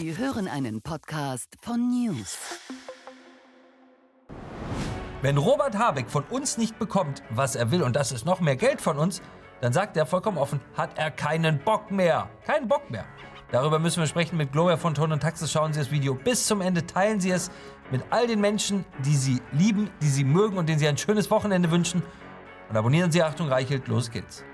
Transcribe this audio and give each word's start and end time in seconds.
Sie 0.00 0.16
hören 0.16 0.46
einen 0.46 0.80
Podcast 0.80 1.56
von 1.60 1.90
News. 1.90 2.38
Wenn 5.22 5.36
Robert 5.36 5.76
Habeck 5.76 6.08
von 6.08 6.22
uns 6.30 6.56
nicht 6.56 6.78
bekommt, 6.78 7.24
was 7.30 7.56
er 7.56 7.72
will, 7.72 7.82
und 7.82 7.96
das 7.96 8.12
ist 8.12 8.24
noch 8.24 8.38
mehr 8.38 8.54
Geld 8.54 8.80
von 8.80 8.96
uns, 8.96 9.20
dann 9.60 9.72
sagt 9.72 9.96
er 9.96 10.06
vollkommen 10.06 10.38
offen, 10.38 10.60
hat 10.76 10.96
er 10.96 11.10
keinen 11.10 11.58
Bock 11.64 11.90
mehr. 11.90 12.30
Keinen 12.46 12.68
Bock 12.68 12.88
mehr. 12.92 13.06
Darüber 13.50 13.80
müssen 13.80 13.98
wir 13.98 14.06
sprechen 14.06 14.36
mit 14.36 14.52
Gloria 14.52 14.76
von 14.76 14.94
Ton 14.94 15.10
und 15.10 15.18
Taxis. 15.18 15.50
Schauen 15.50 15.72
Sie 15.72 15.80
das 15.80 15.90
Video 15.90 16.14
bis 16.14 16.46
zum 16.46 16.60
Ende, 16.60 16.86
teilen 16.86 17.18
Sie 17.18 17.32
es 17.32 17.50
mit 17.90 18.04
all 18.10 18.28
den 18.28 18.40
Menschen, 18.40 18.84
die 19.04 19.16
Sie 19.16 19.42
lieben, 19.50 19.90
die 20.00 20.10
Sie 20.10 20.22
mögen 20.22 20.58
und 20.58 20.68
denen 20.68 20.78
Sie 20.78 20.86
ein 20.86 20.96
schönes 20.96 21.28
Wochenende 21.28 21.72
wünschen. 21.72 22.04
Und 22.70 22.76
abonnieren 22.76 23.10
Sie 23.10 23.20
Achtung 23.20 23.48
Reichelt, 23.48 23.88
los 23.88 24.12
geht's. 24.12 24.44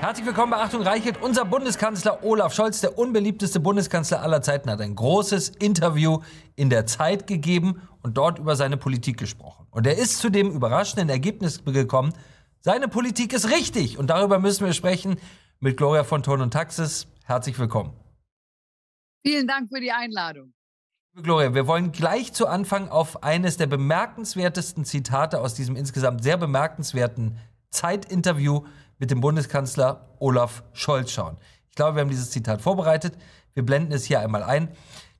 Herzlich 0.00 0.26
willkommen 0.26 0.50
bei 0.50 0.58
Achtung 0.58 0.82
Reichelt. 0.82 1.22
Unser 1.22 1.46
Bundeskanzler 1.46 2.22
Olaf 2.22 2.52
Scholz, 2.52 2.80
der 2.82 2.98
unbeliebteste 2.98 3.60
Bundeskanzler 3.60 4.22
aller 4.22 4.42
Zeiten, 4.42 4.70
hat 4.70 4.80
ein 4.80 4.94
großes 4.94 5.48
Interview 5.48 6.20
in 6.54 6.68
der 6.68 6.84
Zeit 6.86 7.26
gegeben 7.26 7.80
und 8.02 8.18
dort 8.18 8.38
über 8.38 8.56
seine 8.56 8.76
Politik 8.76 9.16
gesprochen. 9.16 9.66
Und 9.70 9.86
er 9.86 9.96
ist 9.96 10.18
zu 10.18 10.28
dem 10.28 10.50
überraschenden 10.50 11.08
Ergebnis 11.08 11.64
gekommen, 11.64 12.12
seine 12.60 12.88
Politik 12.88 13.32
ist 13.32 13.50
richtig. 13.50 13.98
Und 13.98 14.08
darüber 14.08 14.38
müssen 14.38 14.66
wir 14.66 14.74
sprechen 14.74 15.16
mit 15.60 15.78
Gloria 15.78 16.04
von 16.04 16.22
Ton 16.22 16.42
und 16.42 16.52
Taxis. 16.52 17.06
Herzlich 17.24 17.58
willkommen. 17.58 17.92
Vielen 19.24 19.46
Dank 19.46 19.70
für 19.72 19.80
die 19.80 19.92
Einladung. 19.92 20.52
Gloria, 21.22 21.54
wir 21.54 21.66
wollen 21.66 21.92
gleich 21.92 22.34
zu 22.34 22.46
Anfang 22.46 22.90
auf 22.90 23.22
eines 23.22 23.56
der 23.56 23.66
bemerkenswertesten 23.66 24.84
Zitate 24.84 25.40
aus 25.40 25.54
diesem 25.54 25.74
insgesamt 25.74 26.22
sehr 26.22 26.36
bemerkenswerten 26.36 27.38
Zeitinterview 27.70 28.62
mit 28.98 29.10
dem 29.10 29.20
Bundeskanzler 29.20 30.08
Olaf 30.18 30.62
Scholz 30.72 31.10
schauen. 31.10 31.36
Ich 31.70 31.76
glaube, 31.76 31.96
wir 31.96 32.00
haben 32.02 32.10
dieses 32.10 32.30
Zitat 32.30 32.62
vorbereitet. 32.62 33.16
Wir 33.54 33.64
blenden 33.64 33.92
es 33.92 34.04
hier 34.04 34.20
einmal 34.20 34.42
ein. 34.42 34.68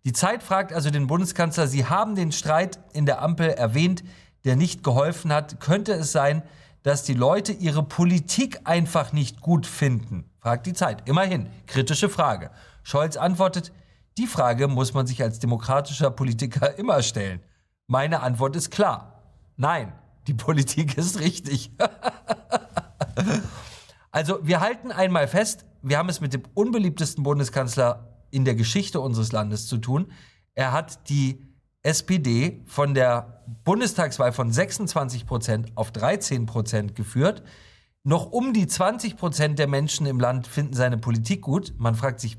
Die 0.04 0.12
Zeit 0.12 0.42
fragt 0.42 0.72
also 0.72 0.90
den 0.90 1.08
Bundeskanzler, 1.08 1.66
Sie 1.66 1.86
haben 1.86 2.14
den 2.14 2.30
Streit 2.30 2.78
in 2.92 3.06
der 3.06 3.22
Ampel 3.22 3.48
erwähnt, 3.50 4.04
der 4.44 4.54
nicht 4.54 4.84
geholfen 4.84 5.32
hat. 5.32 5.58
Könnte 5.58 5.92
es 5.92 6.12
sein, 6.12 6.42
dass 6.84 7.02
die 7.02 7.14
Leute 7.14 7.52
ihre 7.52 7.82
Politik 7.82 8.60
einfach 8.64 9.12
nicht 9.12 9.40
gut 9.40 9.66
finden? 9.66 10.30
Fragt 10.38 10.66
die 10.66 10.74
Zeit. 10.74 11.08
Immerhin, 11.08 11.48
kritische 11.66 12.08
Frage. 12.08 12.52
Scholz 12.84 13.16
antwortet, 13.16 13.72
die 14.16 14.28
Frage 14.28 14.68
muss 14.68 14.94
man 14.94 15.08
sich 15.08 15.22
als 15.22 15.40
demokratischer 15.40 16.10
Politiker 16.12 16.78
immer 16.78 17.02
stellen. 17.02 17.40
Meine 17.88 18.20
Antwort 18.20 18.54
ist 18.54 18.70
klar. 18.70 19.22
Nein, 19.56 19.92
die 20.28 20.34
Politik 20.34 20.96
ist 20.96 21.18
richtig. 21.18 21.72
Also 24.16 24.38
wir 24.40 24.60
halten 24.60 24.92
einmal 24.92 25.28
fest, 25.28 25.66
wir 25.82 25.98
haben 25.98 26.08
es 26.08 26.22
mit 26.22 26.32
dem 26.32 26.42
unbeliebtesten 26.54 27.22
Bundeskanzler 27.22 28.16
in 28.30 28.46
der 28.46 28.54
Geschichte 28.54 28.98
unseres 28.98 29.30
Landes 29.30 29.66
zu 29.66 29.76
tun. 29.76 30.10
Er 30.54 30.72
hat 30.72 31.10
die 31.10 31.44
SPD 31.82 32.62
von 32.64 32.94
der 32.94 33.44
Bundestagswahl 33.64 34.32
von 34.32 34.50
26 34.50 35.26
Prozent 35.26 35.72
auf 35.74 35.92
13 35.92 36.46
Prozent 36.46 36.94
geführt. 36.94 37.42
Noch 38.04 38.32
um 38.32 38.54
die 38.54 38.66
20 38.66 39.18
Prozent 39.18 39.58
der 39.58 39.66
Menschen 39.66 40.06
im 40.06 40.18
Land 40.18 40.46
finden 40.46 40.72
seine 40.72 40.96
Politik 40.96 41.42
gut. 41.42 41.74
Man 41.76 41.94
fragt 41.94 42.20
sich, 42.20 42.38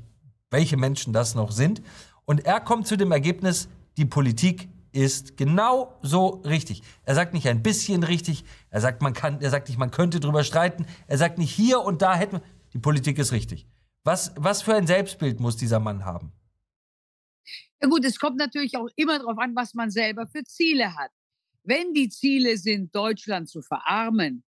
welche 0.50 0.76
Menschen 0.76 1.12
das 1.12 1.36
noch 1.36 1.52
sind. 1.52 1.80
Und 2.24 2.44
er 2.44 2.58
kommt 2.58 2.88
zu 2.88 2.96
dem 2.96 3.12
Ergebnis, 3.12 3.68
die 3.98 4.04
Politik 4.04 4.68
ist 4.92 5.36
genau 5.36 5.98
so 6.02 6.42
richtig. 6.44 6.82
Er 7.04 7.14
sagt 7.14 7.34
nicht 7.34 7.48
ein 7.48 7.62
bisschen 7.62 8.02
richtig, 8.02 8.44
er 8.70 8.80
sagt, 8.80 9.02
man 9.02 9.12
kann, 9.12 9.40
er 9.40 9.50
sagt 9.50 9.68
nicht, 9.68 9.78
man 9.78 9.90
könnte 9.90 10.20
drüber 10.20 10.44
streiten, 10.44 10.86
er 11.06 11.18
sagt 11.18 11.38
nicht 11.38 11.54
hier 11.54 11.80
und 11.80 12.02
da 12.02 12.14
hätten 12.14 12.40
die 12.72 12.78
Politik 12.78 13.18
ist 13.18 13.32
richtig. 13.32 13.66
Was, 14.04 14.32
was 14.36 14.62
für 14.62 14.74
ein 14.74 14.86
Selbstbild 14.86 15.40
muss 15.40 15.56
dieser 15.56 15.80
Mann 15.80 16.04
haben? 16.04 16.32
Ja 17.80 17.88
gut, 17.88 18.04
es 18.04 18.18
kommt 18.18 18.36
natürlich 18.36 18.76
auch 18.76 18.88
immer 18.96 19.18
darauf 19.18 19.38
an, 19.38 19.54
was 19.54 19.74
man 19.74 19.90
selber 19.90 20.26
für 20.26 20.44
Ziele 20.44 20.94
hat. 20.96 21.10
Wenn 21.62 21.92
die 21.92 22.08
Ziele 22.08 22.56
sind, 22.56 22.94
Deutschland 22.94 23.48
zu 23.48 23.62
verarmen, 23.62 24.42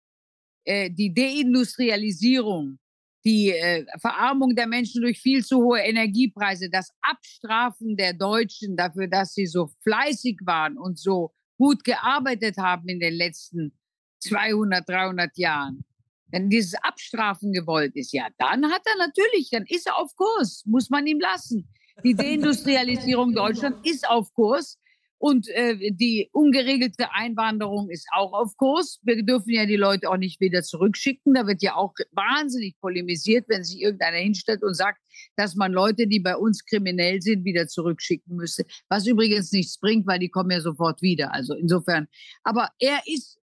äh, 0.64 0.90
die 0.90 1.12
Deindustrialisierung, 1.12 2.78
die 3.26 3.50
äh, 3.50 3.84
Verarmung 3.98 4.54
der 4.54 4.68
Menschen 4.68 5.02
durch 5.02 5.18
viel 5.18 5.44
zu 5.44 5.58
hohe 5.58 5.80
Energiepreise, 5.80 6.70
das 6.70 6.92
Abstrafen 7.00 7.96
der 7.96 8.12
Deutschen 8.12 8.76
dafür, 8.76 9.08
dass 9.08 9.34
sie 9.34 9.46
so 9.46 9.68
fleißig 9.82 10.38
waren 10.44 10.78
und 10.78 10.96
so 10.96 11.34
gut 11.58 11.82
gearbeitet 11.82 12.56
haben 12.56 12.88
in 12.88 13.00
den 13.00 13.14
letzten 13.14 13.72
200, 14.20 14.88
300 14.88 15.36
Jahren. 15.38 15.84
Wenn 16.28 16.50
dieses 16.50 16.74
Abstrafen 16.74 17.52
gewollt 17.52 17.96
ist, 17.96 18.12
ja, 18.12 18.28
dann 18.38 18.70
hat 18.70 18.82
er 18.84 18.96
natürlich, 18.98 19.50
dann 19.50 19.64
ist 19.66 19.88
er 19.88 19.96
auf 19.96 20.14
Kurs, 20.14 20.62
muss 20.64 20.88
man 20.88 21.04
ihm 21.08 21.18
lassen. 21.18 21.68
Die 22.04 22.14
Deindustrialisierung 22.16 23.34
Deutschlands 23.34 23.80
ist 23.82 24.08
auf 24.08 24.32
Kurs. 24.34 24.78
Und 25.18 25.48
äh, 25.48 25.92
die 25.92 26.28
ungeregelte 26.32 27.12
Einwanderung 27.12 27.88
ist 27.88 28.06
auch 28.12 28.32
auf 28.32 28.56
Kurs. 28.56 29.00
Wir 29.02 29.22
dürfen 29.22 29.50
ja 29.50 29.64
die 29.64 29.76
Leute 29.76 30.10
auch 30.10 30.18
nicht 30.18 30.40
wieder 30.40 30.62
zurückschicken. 30.62 31.34
Da 31.34 31.46
wird 31.46 31.62
ja 31.62 31.74
auch 31.74 31.94
wahnsinnig 32.12 32.78
polemisiert, 32.80 33.46
wenn 33.48 33.64
sich 33.64 33.80
irgendeiner 33.80 34.18
hinstellt 34.18 34.62
und 34.62 34.74
sagt, 34.74 35.00
dass 35.36 35.54
man 35.54 35.72
Leute, 35.72 36.06
die 36.06 36.20
bei 36.20 36.36
uns 36.36 36.64
kriminell 36.64 37.22
sind, 37.22 37.44
wieder 37.44 37.66
zurückschicken 37.66 38.36
müsste. 38.36 38.66
Was 38.88 39.06
übrigens 39.06 39.52
nichts 39.52 39.78
bringt, 39.78 40.06
weil 40.06 40.18
die 40.18 40.28
kommen 40.28 40.50
ja 40.50 40.60
sofort 40.60 41.00
wieder. 41.00 41.32
Also 41.32 41.54
insofern. 41.54 42.08
Aber 42.42 42.68
er 42.78 43.00
ist 43.06 43.38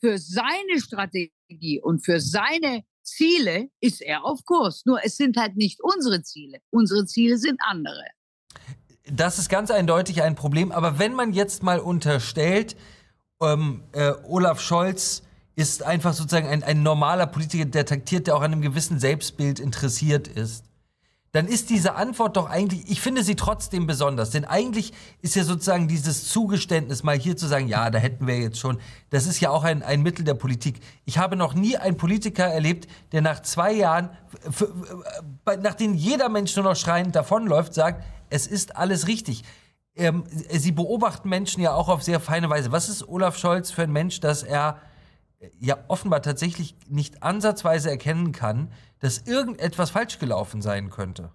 für 0.00 0.18
seine 0.18 0.80
Strategie 0.80 1.80
und 1.82 2.04
für 2.04 2.20
seine 2.20 2.84
Ziele 3.02 3.70
ist 3.80 4.02
er 4.02 4.24
auf 4.24 4.44
Kurs. 4.44 4.84
Nur 4.84 5.04
es 5.04 5.16
sind 5.16 5.36
halt 5.36 5.56
nicht 5.56 5.80
unsere 5.82 6.22
Ziele. 6.22 6.58
Unsere 6.70 7.06
Ziele 7.06 7.38
sind 7.38 7.58
andere. 7.60 8.04
Das 9.10 9.38
ist 9.38 9.48
ganz 9.48 9.70
eindeutig 9.70 10.22
ein 10.22 10.34
Problem. 10.34 10.72
Aber 10.72 10.98
wenn 10.98 11.14
man 11.14 11.32
jetzt 11.32 11.62
mal 11.62 11.78
unterstellt, 11.80 12.76
ähm, 13.40 13.82
äh, 13.92 14.12
Olaf 14.24 14.60
Scholz 14.60 15.22
ist 15.56 15.82
einfach 15.82 16.14
sozusagen 16.14 16.46
ein, 16.48 16.62
ein 16.62 16.82
normaler 16.82 17.26
Politiker, 17.26 17.64
der 17.64 17.84
taktiert, 17.84 18.26
der 18.26 18.36
auch 18.36 18.42
an 18.42 18.52
einem 18.52 18.62
gewissen 18.62 18.98
Selbstbild 19.00 19.58
interessiert 19.58 20.28
ist, 20.28 20.64
dann 21.32 21.46
ist 21.46 21.68
diese 21.68 21.94
Antwort 21.94 22.36
doch 22.36 22.48
eigentlich, 22.48 22.90
ich 22.90 23.00
finde 23.00 23.22
sie 23.22 23.36
trotzdem 23.36 23.86
besonders. 23.86 24.30
Denn 24.30 24.44
eigentlich 24.44 24.92
ist 25.20 25.36
ja 25.36 25.44
sozusagen 25.44 25.86
dieses 25.86 26.26
Zugeständnis, 26.28 27.02
mal 27.02 27.18
hier 27.18 27.36
zu 27.36 27.46
sagen, 27.46 27.68
ja, 27.68 27.90
da 27.90 27.98
hätten 27.98 28.26
wir 28.26 28.38
jetzt 28.38 28.58
schon, 28.58 28.78
das 29.10 29.26
ist 29.26 29.40
ja 29.40 29.50
auch 29.50 29.64
ein, 29.64 29.82
ein 29.82 30.02
Mittel 30.02 30.24
der 30.24 30.34
Politik. 30.34 30.80
Ich 31.04 31.18
habe 31.18 31.36
noch 31.36 31.54
nie 31.54 31.76
einen 31.76 31.96
Politiker 31.96 32.46
erlebt, 32.46 32.88
der 33.12 33.20
nach 33.20 33.42
zwei 33.42 33.72
Jahren, 33.72 34.10
nach 35.62 35.74
denen 35.74 35.94
jeder 35.94 36.28
Mensch 36.28 36.56
nur 36.56 36.64
noch 36.64 36.76
schreiend 36.76 37.14
davonläuft, 37.14 37.74
sagt, 37.74 38.04
es 38.30 38.46
ist 38.46 38.76
alles 38.76 39.06
richtig. 39.06 39.44
Ähm, 39.96 40.24
Sie 40.50 40.72
beobachten 40.72 41.28
Menschen 41.28 41.62
ja 41.62 41.74
auch 41.74 41.88
auf 41.88 42.02
sehr 42.02 42.20
feine 42.20 42.48
Weise. 42.48 42.72
Was 42.72 42.88
ist 42.88 43.06
Olaf 43.06 43.36
Scholz 43.36 43.70
für 43.70 43.82
ein 43.82 43.92
Mensch, 43.92 44.20
dass 44.20 44.42
er 44.42 44.78
äh, 44.78 44.97
ja 45.60 45.84
offenbar 45.88 46.22
tatsächlich 46.22 46.74
nicht 46.88 47.22
ansatzweise 47.22 47.90
erkennen 47.90 48.32
kann, 48.32 48.72
dass 49.00 49.26
irgendetwas 49.26 49.90
falsch 49.90 50.18
gelaufen 50.18 50.62
sein 50.62 50.90
könnte? 50.90 51.32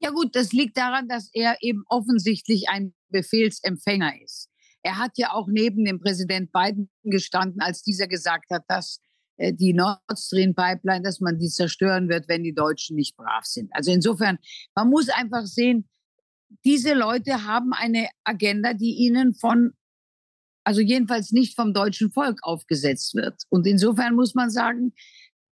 Ja 0.00 0.10
gut, 0.10 0.36
das 0.36 0.52
liegt 0.52 0.76
daran, 0.76 1.08
dass 1.08 1.28
er 1.32 1.56
eben 1.60 1.84
offensichtlich 1.88 2.68
ein 2.68 2.94
Befehlsempfänger 3.08 4.22
ist. 4.22 4.48
Er 4.82 4.98
hat 4.98 5.18
ja 5.18 5.32
auch 5.32 5.48
neben 5.48 5.84
dem 5.84 6.00
Präsident 6.00 6.52
Biden 6.52 6.88
gestanden, 7.02 7.60
als 7.60 7.82
dieser 7.82 8.06
gesagt 8.06 8.50
hat, 8.50 8.62
dass 8.68 9.00
äh, 9.38 9.52
die 9.52 9.72
Nord 9.72 9.98
Stream 10.16 10.54
Pipeline, 10.54 11.02
dass 11.02 11.20
man 11.20 11.38
die 11.38 11.48
zerstören 11.48 12.08
wird, 12.08 12.28
wenn 12.28 12.44
die 12.44 12.54
Deutschen 12.54 12.96
nicht 12.96 13.16
brav 13.16 13.44
sind. 13.44 13.70
Also 13.72 13.90
insofern, 13.90 14.38
man 14.74 14.88
muss 14.88 15.08
einfach 15.08 15.46
sehen, 15.46 15.88
diese 16.64 16.94
Leute 16.94 17.44
haben 17.44 17.72
eine 17.72 18.08
Agenda, 18.24 18.72
die 18.74 18.94
ihnen 18.94 19.34
von, 19.34 19.72
also 20.68 20.82
jedenfalls 20.82 21.32
nicht 21.32 21.56
vom 21.56 21.72
deutschen 21.72 22.12
Volk 22.12 22.40
aufgesetzt 22.42 23.14
wird. 23.14 23.40
Und 23.48 23.66
insofern 23.66 24.14
muss 24.14 24.34
man 24.34 24.50
sagen, 24.50 24.92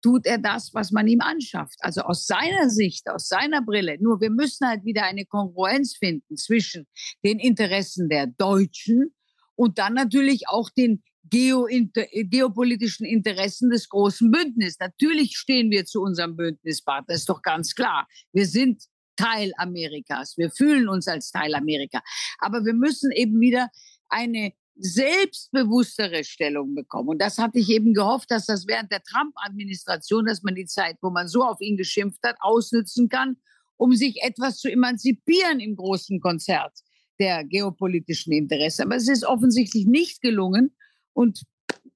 tut 0.00 0.24
er 0.24 0.38
das, 0.38 0.72
was 0.72 0.90
man 0.90 1.06
ihm 1.06 1.20
anschafft. 1.20 1.76
Also 1.80 2.00
aus 2.00 2.24
seiner 2.24 2.70
Sicht, 2.70 3.10
aus 3.10 3.28
seiner 3.28 3.60
Brille. 3.60 3.98
Nur 4.00 4.22
wir 4.22 4.30
müssen 4.30 4.66
halt 4.66 4.86
wieder 4.86 5.02
eine 5.02 5.26
Kongruenz 5.26 5.96
finden 5.98 6.38
zwischen 6.38 6.86
den 7.22 7.38
Interessen 7.38 8.08
der 8.08 8.26
Deutschen 8.26 9.14
und 9.54 9.76
dann 9.76 9.92
natürlich 9.92 10.48
auch 10.48 10.70
den 10.70 11.02
Geo 11.24 11.68
geopolitischen 11.68 13.04
Interessen 13.04 13.68
des 13.68 13.90
großen 13.90 14.30
Bündnisses. 14.30 14.78
Natürlich 14.80 15.36
stehen 15.36 15.70
wir 15.70 15.84
zu 15.84 16.00
unserem 16.00 16.36
Bündnispartner, 16.36 17.14
ist 17.14 17.28
doch 17.28 17.42
ganz 17.42 17.74
klar. 17.74 18.08
Wir 18.32 18.46
sind 18.46 18.82
Teil 19.16 19.52
Amerikas. 19.58 20.38
Wir 20.38 20.50
fühlen 20.50 20.88
uns 20.88 21.06
als 21.06 21.30
Teil 21.30 21.54
Amerika. 21.54 22.00
Aber 22.38 22.64
wir 22.64 22.72
müssen 22.72 23.10
eben 23.12 23.38
wieder 23.40 23.68
eine 24.08 24.54
selbstbewusstere 24.82 26.24
Stellung 26.24 26.74
bekommen. 26.74 27.10
Und 27.10 27.22
das 27.22 27.38
hatte 27.38 27.58
ich 27.58 27.70
eben 27.70 27.94
gehofft, 27.94 28.30
dass 28.30 28.46
das 28.46 28.66
während 28.66 28.90
der 28.90 29.02
Trump-Administration, 29.02 30.26
dass 30.26 30.42
man 30.42 30.54
die 30.54 30.66
Zeit, 30.66 30.96
wo 31.02 31.10
man 31.10 31.28
so 31.28 31.42
auf 31.44 31.60
ihn 31.60 31.76
geschimpft 31.76 32.20
hat, 32.24 32.36
ausnützen 32.40 33.08
kann, 33.08 33.36
um 33.76 33.94
sich 33.94 34.22
etwas 34.22 34.58
zu 34.58 34.70
emanzipieren 34.70 35.60
im 35.60 35.76
großen 35.76 36.20
Konzert 36.20 36.72
der 37.20 37.44
geopolitischen 37.44 38.32
Interessen. 38.32 38.82
Aber 38.82 38.96
es 38.96 39.08
ist 39.08 39.24
offensichtlich 39.24 39.86
nicht 39.86 40.20
gelungen. 40.20 40.74
Und 41.12 41.42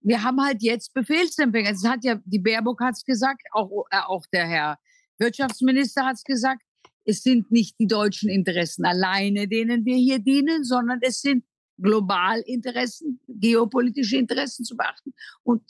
wir 0.00 0.22
haben 0.22 0.40
halt 0.40 0.62
jetzt 0.62 0.94
Befehlsempfänger. 0.94 1.70
Es 1.70 1.84
hat 1.84 2.04
ja, 2.04 2.20
die 2.24 2.38
Baerbock 2.38 2.80
hat 2.80 2.94
es 2.94 3.04
gesagt, 3.04 3.42
auch, 3.52 3.86
äh, 3.90 3.98
auch 4.06 4.24
der 4.32 4.46
Herr 4.46 4.78
Wirtschaftsminister 5.18 6.04
hat 6.04 6.16
es 6.16 6.24
gesagt, 6.24 6.62
es 7.04 7.22
sind 7.22 7.50
nicht 7.50 7.78
die 7.80 7.86
deutschen 7.86 8.28
Interessen 8.28 8.84
alleine, 8.84 9.48
denen 9.48 9.84
wir 9.84 9.96
hier 9.96 10.18
dienen, 10.18 10.64
sondern 10.64 10.98
es 11.02 11.20
sind 11.20 11.44
Globalinteressen, 11.78 13.20
geopolitische 13.28 14.16
Interessen 14.16 14.64
zu 14.64 14.76
beachten. 14.76 15.12
Und 15.42 15.62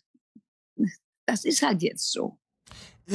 das 1.26 1.44
ist 1.44 1.62
halt 1.62 1.82
jetzt 1.82 2.12
so. 2.12 2.38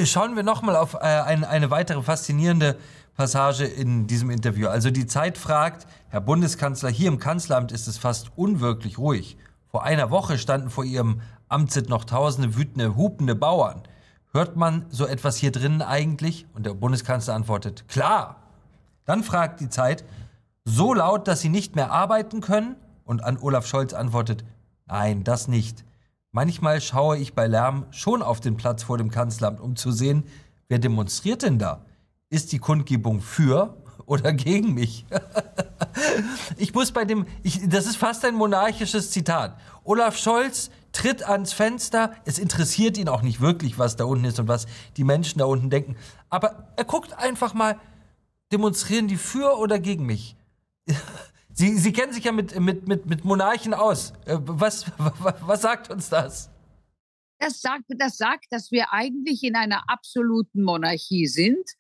Schauen 0.06 0.36
wir 0.36 0.44
nochmal 0.44 0.76
auf 0.76 0.94
äh, 0.94 1.00
ein, 1.00 1.44
eine 1.44 1.70
weitere 1.70 2.02
faszinierende 2.02 2.78
Passage 3.16 3.66
in 3.66 4.08
diesem 4.08 4.30
Interview. 4.30 4.68
Also 4.68 4.90
die 4.90 5.06
Zeit 5.06 5.38
fragt, 5.38 5.86
Herr 6.10 6.22
Bundeskanzler, 6.22 6.90
hier 6.90 7.10
im 7.10 7.20
Kanzleramt 7.20 7.72
ist 7.72 7.88
es 7.88 7.98
fast 7.98 8.32
unwirklich 8.38 8.98
ruhig. 8.98 9.38
Vor 9.68 9.84
einer 9.84 10.10
Woche 10.10 10.38
standen 10.38 10.70
vor 10.70 10.86
Ihrem 10.86 11.22
Amtssitz 11.50 11.90
noch 11.90 12.06
tausende 12.06 12.56
wütende, 12.56 12.96
hupende 12.96 13.36
Bauern. 13.36 13.84
Hört 14.32 14.56
man 14.56 14.86
so 14.90 15.06
etwas 15.06 15.38
hier 15.38 15.52
drinnen 15.52 15.82
eigentlich? 15.82 16.46
Und 16.54 16.66
der 16.66 16.74
Bundeskanzler 16.74 17.36
antwortet, 17.36 17.88
klar. 17.90 18.38
Dann 19.06 19.24
fragt 19.24 19.60
die 19.60 19.70
Zeit, 19.70 20.06
so 20.66 20.94
laut, 20.94 21.28
dass 21.28 21.42
Sie 21.42 21.50
nicht 21.50 21.76
mehr 21.76 21.92
arbeiten 21.92 22.42
können? 22.42 22.76
Und 23.04 23.24
an 23.24 23.38
Olaf 23.38 23.66
Scholz 23.66 23.94
antwortet, 23.94 24.46
nein, 24.86 25.24
das 25.24 25.48
nicht. 25.48 25.84
Manchmal 26.32 26.80
schaue 26.80 27.18
ich 27.18 27.34
bei 27.34 27.48
Lärm 27.48 27.86
schon 27.92 28.22
auf 28.22 28.40
den 28.40 28.56
Platz 28.56 28.84
vor 28.84 28.98
dem 28.98 29.12
Kanzleramt, 29.12 29.60
um 29.60 29.76
zu 29.76 29.92
sehen, 29.92 30.24
wer 30.70 30.80
demonstriert 30.80 31.42
denn 31.42 31.60
da? 31.60 31.86
Ist 32.30 32.54
die 32.54 32.60
Kundgebung 32.60 33.20
für 33.20 33.76
oder 34.06 34.32
gegen 34.32 34.74
mich? 34.74 35.06
ich 36.58 36.74
muss 36.74 36.94
bei 36.94 37.04
dem, 37.04 37.26
ich, 37.44 37.68
das 37.68 37.86
ist 37.86 37.98
fast 37.98 38.24
ein 38.24 38.36
monarchisches 38.36 39.12
Zitat. 39.12 39.58
Olaf 39.84 40.18
Scholz 40.18 40.70
tritt 40.94 41.28
ans 41.28 41.52
Fenster, 41.52 42.12
es 42.24 42.40
interessiert 42.40 42.98
ihn 42.98 43.10
auch 43.10 43.22
nicht 43.22 43.42
wirklich, 43.42 43.78
was 43.78 43.98
da 43.98 44.06
unten 44.06 44.26
ist 44.26 44.40
und 44.40 44.48
was 44.48 44.68
die 44.96 45.04
Menschen 45.04 45.40
da 45.40 45.46
unten 45.46 45.70
denken. 45.70 45.98
Aber 46.30 46.70
er 46.78 46.86
guckt 46.86 47.14
einfach 47.18 47.54
mal, 47.54 47.78
demonstrieren 48.54 49.08
die 49.08 49.18
für 49.18 49.58
oder 49.58 49.80
gegen 49.80 50.06
mich? 50.06 50.38
Sie, 51.54 51.78
Sie 51.78 51.92
kennen 51.92 52.14
sich 52.14 52.24
ja 52.24 52.32
mit, 52.32 52.58
mit, 52.60 52.88
mit, 52.88 53.06
mit 53.06 53.26
Monarchen 53.26 53.74
aus. 53.74 54.14
Äh, 54.26 54.38
was, 54.40 54.86
was 54.98 55.62
sagt 55.62 55.92
uns 55.92 56.10
das? 56.10 56.50
Das 57.40 57.60
sagt, 57.60 57.86
das 57.90 58.18
sagt, 58.18 58.46
dass 58.52 58.72
wir 58.72 58.94
eigentlich 58.94 59.44
in 59.44 59.56
einer 59.56 59.90
absoluten 59.90 60.64
Monarchie 60.64 61.28
sind 61.28 61.72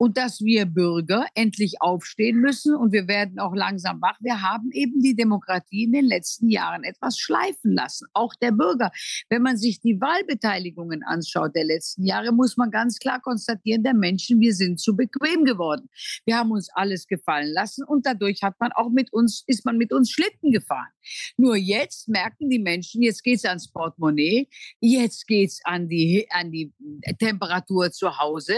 und 0.00 0.16
dass 0.16 0.40
wir 0.40 0.64
Bürger 0.64 1.26
endlich 1.34 1.82
aufstehen 1.82 2.38
müssen 2.40 2.74
und 2.74 2.90
wir 2.90 3.06
werden 3.06 3.38
auch 3.38 3.54
langsam 3.54 4.00
wach. 4.00 4.16
Wir 4.20 4.40
haben 4.40 4.70
eben 4.72 5.02
die 5.02 5.14
Demokratie 5.14 5.84
in 5.84 5.92
den 5.92 6.06
letzten 6.06 6.48
Jahren 6.48 6.84
etwas 6.84 7.18
schleifen 7.18 7.72
lassen, 7.74 8.06
auch 8.14 8.34
der 8.34 8.52
Bürger. 8.52 8.92
Wenn 9.28 9.42
man 9.42 9.58
sich 9.58 9.82
die 9.82 10.00
Wahlbeteiligungen 10.00 11.02
anschaut 11.02 11.54
der 11.54 11.64
letzten 11.64 12.06
Jahre, 12.06 12.32
muss 12.32 12.56
man 12.56 12.70
ganz 12.70 12.98
klar 12.98 13.20
konstatieren, 13.20 13.82
der 13.82 13.92
Menschen, 13.92 14.40
wir 14.40 14.54
sind 14.54 14.80
zu 14.80 14.96
bequem 14.96 15.44
geworden. 15.44 15.90
Wir 16.24 16.38
haben 16.38 16.50
uns 16.50 16.70
alles 16.72 17.06
gefallen 17.06 17.52
lassen 17.52 17.84
und 17.84 18.06
dadurch 18.06 18.42
hat 18.42 18.58
man 18.58 18.72
auch 18.72 18.88
mit 18.88 19.12
uns, 19.12 19.44
ist 19.48 19.66
man 19.66 19.76
mit 19.76 19.92
uns 19.92 20.10
Schlitten 20.10 20.50
gefahren. 20.50 20.88
Nur 21.36 21.56
jetzt 21.56 22.08
merken 22.08 22.48
die 22.48 22.58
Menschen, 22.58 23.02
jetzt 23.02 23.22
geht 23.22 23.36
es 23.36 23.44
ans 23.44 23.70
Portemonnaie, 23.70 24.48
jetzt 24.80 25.26
geht 25.26 25.50
es 25.50 25.60
an 25.64 25.90
die, 25.90 26.26
an 26.30 26.50
die 26.50 26.72
Temperatur 27.18 27.92
zu 27.92 28.18
Hause, 28.18 28.54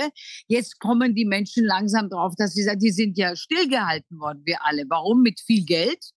jetzt 0.47 0.79
kommen 0.79 1.17
die 1.17 1.32
Menschen 1.33 1.65
langsam 1.65 2.11
drauf, 2.11 2.35
dass 2.37 2.53
sie 2.53 2.63
sagen, 2.63 2.79
die 2.79 2.91
sind 2.91 3.17
ja 3.17 3.35
stillgehalten 3.35 4.19
worden, 4.21 4.43
wir 4.45 4.59
alle. 4.67 4.85
Warum? 4.89 5.23
Mit 5.23 5.41
viel 5.41 5.65
Geld 5.65 6.11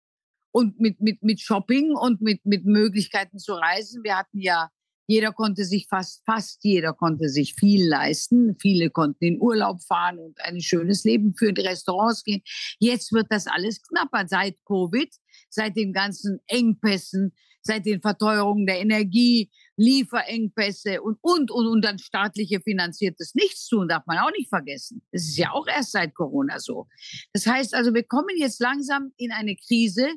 und 0.50 0.80
mit, 0.80 1.00
mit, 1.00 1.22
mit 1.22 1.40
Shopping 1.40 1.92
und 1.94 2.20
mit, 2.20 2.44
mit 2.44 2.64
Möglichkeiten 2.64 3.38
zu 3.38 3.52
reisen. 3.54 4.02
Wir 4.02 4.18
hatten 4.18 4.40
ja, 4.40 4.70
jeder 5.06 5.32
konnte 5.32 5.64
sich 5.64 5.86
fast, 5.88 6.22
fast 6.26 6.64
jeder 6.64 6.94
konnte 6.94 7.28
sich 7.28 7.54
viel 7.54 7.88
leisten. 7.88 8.56
Viele 8.60 8.90
konnten 8.90 9.24
in 9.24 9.40
Urlaub 9.40 9.80
fahren 9.84 10.18
und 10.18 10.40
ein 10.40 10.60
schönes 10.60 11.04
Leben 11.04 11.36
führen, 11.36 11.56
Restaurants 11.58 12.24
gehen. 12.24 12.42
Jetzt 12.80 13.12
wird 13.12 13.28
das 13.30 13.46
alles 13.46 13.82
knapper 13.82 14.26
seit 14.26 14.56
Covid, 14.64 15.14
seit 15.48 15.76
den 15.76 15.92
ganzen 15.92 16.40
Engpässen, 16.48 17.34
seit 17.62 17.86
den 17.86 18.00
Verteuerungen 18.00 18.66
der 18.66 18.80
Energie, 18.80 19.52
Lieferengpässe 19.76 21.02
und, 21.02 21.18
und, 21.20 21.50
und, 21.50 21.66
und 21.66 21.84
dann 21.84 21.98
staatliche 21.98 22.60
finanziertes 22.60 23.34
Nichtstun 23.34 23.88
darf 23.88 24.04
man 24.06 24.18
auch 24.18 24.30
nicht 24.30 24.48
vergessen. 24.48 25.02
Das 25.10 25.22
ist 25.22 25.36
ja 25.36 25.50
auch 25.50 25.66
erst 25.66 25.92
seit 25.92 26.14
Corona 26.14 26.60
so. 26.60 26.86
Das 27.32 27.46
heißt 27.46 27.74
also, 27.74 27.92
wir 27.92 28.04
kommen 28.04 28.36
jetzt 28.36 28.60
langsam 28.60 29.12
in 29.16 29.32
eine 29.32 29.56
Krise, 29.56 30.14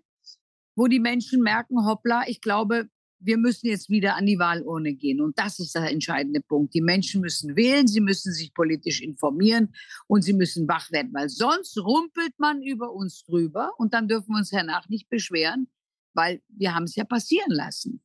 wo 0.75 0.87
die 0.87 0.99
Menschen 0.99 1.41
merken, 1.41 1.85
hoppla, 1.85 2.27
ich 2.27 2.39
glaube, 2.39 2.89
wir 3.19 3.37
müssen 3.37 3.67
jetzt 3.67 3.89
wieder 3.89 4.15
an 4.15 4.25
die 4.25 4.37
Wahlurne 4.37 4.93
gehen. 4.93 5.21
Und 5.21 5.39
das 5.39 5.59
ist 5.59 5.75
der 5.75 5.89
entscheidende 5.89 6.41
Punkt. 6.41 6.73
Die 6.73 6.81
Menschen 6.81 7.21
müssen 7.21 7.55
wählen, 7.55 7.87
sie 7.87 7.99
müssen 7.99 8.31
sich 8.31 8.53
politisch 8.53 9.01
informieren 9.01 9.73
und 10.07 10.21
sie 10.21 10.33
müssen 10.33 10.67
wach 10.67 10.91
werden, 10.91 11.11
weil 11.13 11.29
sonst 11.29 11.77
rumpelt 11.77 12.33
man 12.37 12.61
über 12.61 12.93
uns 12.93 13.23
drüber 13.23 13.71
und 13.77 13.93
dann 13.93 14.07
dürfen 14.07 14.29
wir 14.29 14.37
uns 14.37 14.49
danach 14.49 14.87
nicht 14.89 15.09
beschweren, 15.09 15.67
weil 16.13 16.41
wir 16.49 16.75
haben 16.75 16.83
es 16.83 16.95
ja 16.95 17.05
passieren 17.05 17.51
lassen. 17.51 18.01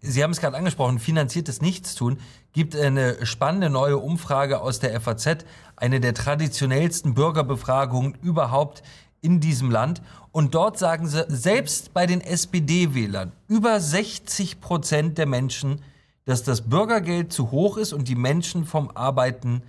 Sie 0.00 0.22
haben 0.22 0.30
es 0.30 0.40
gerade 0.40 0.56
angesprochen, 0.56 0.98
finanziertes 0.98 1.60
Nichtstun. 1.60 2.18
Gibt 2.52 2.76
eine 2.76 3.24
spannende 3.26 3.70
neue 3.70 3.98
Umfrage 3.98 4.60
aus 4.60 4.78
der 4.78 4.98
FAZ, 5.00 5.44
eine 5.76 6.00
der 6.00 6.14
traditionellsten 6.14 7.14
Bürgerbefragungen 7.14 8.14
überhaupt 8.22 8.82
in 9.20 9.40
diesem 9.40 9.70
Land. 9.70 10.00
Und 10.32 10.54
dort 10.54 10.78
sagen 10.78 11.08
sie, 11.08 11.24
selbst 11.28 11.92
bei 11.92 12.06
den 12.06 12.20
SPD-Wählern, 12.20 13.32
über 13.48 13.80
60 13.80 14.60
Prozent 14.60 15.18
der 15.18 15.26
Menschen, 15.26 15.82
dass 16.24 16.42
das 16.44 16.62
Bürgergeld 16.62 17.32
zu 17.32 17.50
hoch 17.50 17.76
ist 17.76 17.92
und 17.92 18.06
die 18.06 18.14
Menschen 18.14 18.64
vom 18.64 18.90
Arbeiten 18.94 19.62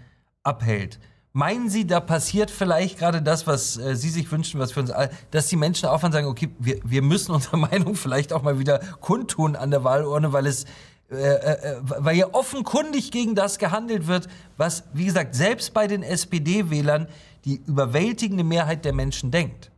abhält. 0.44 1.00
Meinen 1.34 1.70
Sie, 1.70 1.88
da 1.88 2.02
passiert 2.02 2.52
vielleicht 2.52 3.00
gerade 3.00 3.22
das, 3.22 3.48
was 3.48 3.78
äh, 3.78 3.96
Sie 3.96 4.10
sich 4.10 4.30
wünschen, 4.32 4.60
was 4.60 4.74
für 4.74 4.82
uns 4.82 4.92
alle, 4.92 5.12
dass 5.32 5.48
die 5.48 5.56
Menschen 5.56 5.88
aufhören 5.88 6.12
sagen, 6.12 6.28
okay, 6.28 6.50
wir, 6.60 6.80
wir 6.84 7.02
müssen 7.02 7.32
unsere 7.36 7.58
Meinung 7.58 7.96
vielleicht 7.96 8.34
auch 8.34 8.44
mal 8.44 8.60
wieder 8.60 8.80
kundtun 9.00 9.56
an 9.56 9.72
der 9.72 9.84
Wahlurne, 9.84 10.34
weil 10.34 10.46
es 10.46 10.66
äh, 11.10 11.16
äh, 11.16 11.76
weil 11.82 12.16
ja 12.16 12.34
offenkundig 12.34 13.12
gegen 13.12 13.36
das 13.36 13.58
gehandelt 13.58 14.08
wird, 14.08 14.30
was, 14.56 14.86
wie 14.94 15.04
gesagt, 15.04 15.36
selbst 15.36 15.74
bei 15.74 15.86
den 15.86 16.04
SPD-Wählern 16.04 17.08
die 17.44 17.62
überwältigende 17.68 18.46
Mehrheit 18.46 18.86
der 18.86 18.94
Menschen 18.94 19.30
denkt. 19.30 19.71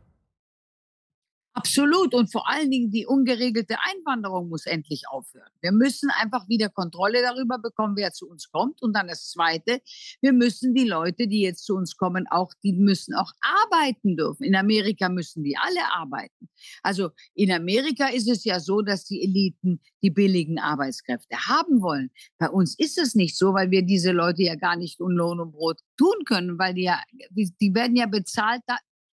Absolut. 1.56 2.14
Und 2.14 2.32
vor 2.32 2.50
allen 2.50 2.68
Dingen 2.68 2.90
die 2.90 3.06
ungeregelte 3.06 3.76
Einwanderung 3.80 4.48
muss 4.48 4.66
endlich 4.66 5.04
aufhören. 5.08 5.50
Wir 5.60 5.70
müssen 5.70 6.10
einfach 6.10 6.48
wieder 6.48 6.68
Kontrolle 6.68 7.22
darüber 7.22 7.58
bekommen, 7.58 7.94
wer 7.96 8.12
zu 8.12 8.28
uns 8.28 8.50
kommt. 8.50 8.82
Und 8.82 8.92
dann 8.94 9.06
das 9.06 9.30
Zweite, 9.30 9.80
wir 10.20 10.32
müssen 10.32 10.74
die 10.74 10.84
Leute, 10.84 11.28
die 11.28 11.42
jetzt 11.42 11.64
zu 11.64 11.76
uns 11.76 11.96
kommen, 11.96 12.26
auch, 12.28 12.52
die 12.64 12.72
müssen 12.72 13.14
auch 13.14 13.30
arbeiten 13.40 14.16
dürfen. 14.16 14.42
In 14.42 14.56
Amerika 14.56 15.08
müssen 15.08 15.44
die 15.44 15.56
alle 15.56 15.80
arbeiten. 15.94 16.48
Also 16.82 17.10
in 17.34 17.52
Amerika 17.52 18.08
ist 18.08 18.28
es 18.28 18.42
ja 18.44 18.58
so, 18.58 18.82
dass 18.82 19.04
die 19.04 19.22
Eliten 19.22 19.80
die 20.02 20.10
billigen 20.10 20.58
Arbeitskräfte 20.58 21.36
haben 21.46 21.80
wollen. 21.82 22.10
Bei 22.36 22.50
uns 22.50 22.76
ist 22.76 22.98
es 22.98 23.14
nicht 23.14 23.38
so, 23.38 23.54
weil 23.54 23.70
wir 23.70 23.82
diese 23.82 24.10
Leute 24.10 24.42
ja 24.42 24.56
gar 24.56 24.74
nicht 24.74 25.00
um 25.00 25.12
Lohn 25.12 25.38
und 25.38 25.52
Brot 25.52 25.78
tun 25.96 26.24
können, 26.26 26.58
weil 26.58 26.74
die 26.74 26.82
ja, 26.82 27.00
die 27.30 27.74
werden 27.74 27.94
ja 27.94 28.06
bezahlt 28.06 28.62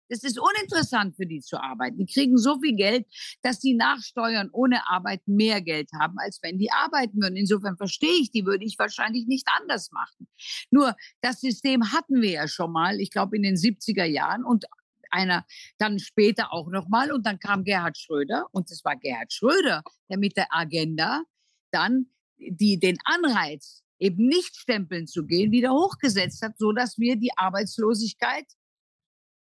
es 0.09 0.23
ist 0.23 0.39
uninteressant 0.39 1.15
für 1.15 1.25
die 1.25 1.39
zu 1.39 1.61
arbeiten. 1.61 1.97
Die 1.97 2.05
kriegen 2.05 2.37
so 2.37 2.59
viel 2.59 2.75
Geld, 2.75 3.05
dass 3.41 3.59
die 3.59 3.75
nach 3.75 4.01
Steuern 4.01 4.49
ohne 4.51 4.87
Arbeit 4.87 5.21
mehr 5.27 5.61
Geld 5.61 5.89
haben, 5.99 6.17
als 6.17 6.39
wenn 6.41 6.57
die 6.57 6.71
arbeiten 6.71 7.21
würden. 7.21 7.37
Insofern 7.37 7.77
verstehe 7.77 8.19
ich 8.19 8.31
die, 8.31 8.45
würde 8.45 8.65
ich 8.65 8.77
wahrscheinlich 8.79 9.27
nicht 9.27 9.47
anders 9.59 9.91
machen. 9.91 10.27
Nur 10.71 10.95
das 11.21 11.41
System 11.41 11.91
hatten 11.91 12.21
wir 12.21 12.31
ja 12.31 12.47
schon 12.47 12.71
mal, 12.71 12.99
ich 12.99 13.11
glaube 13.11 13.35
in 13.35 13.43
den 13.43 13.55
70er 13.55 14.05
Jahren 14.05 14.43
und 14.43 14.65
einer 15.11 15.45
dann 15.77 15.99
später 15.99 16.53
auch 16.53 16.69
nochmal 16.69 17.11
und 17.11 17.25
dann 17.25 17.39
kam 17.39 17.63
Gerhard 17.63 17.97
Schröder 17.97 18.47
und 18.51 18.69
es 18.69 18.83
war 18.83 18.95
Gerhard 18.95 19.33
Schröder, 19.33 19.83
der 20.09 20.17
mit 20.17 20.37
der 20.37 20.47
Agenda 20.51 21.23
dann 21.71 22.07
die, 22.37 22.79
den 22.79 22.97
Anreiz, 23.05 23.83
eben 23.99 24.27
nicht 24.27 24.55
stempeln 24.55 25.07
zu 25.07 25.25
gehen, 25.25 25.51
wieder 25.51 25.71
hochgesetzt 25.71 26.41
hat, 26.41 26.57
so 26.57 26.71
dass 26.71 26.97
wir 26.97 27.17
die 27.17 27.31
Arbeitslosigkeit 27.35 28.45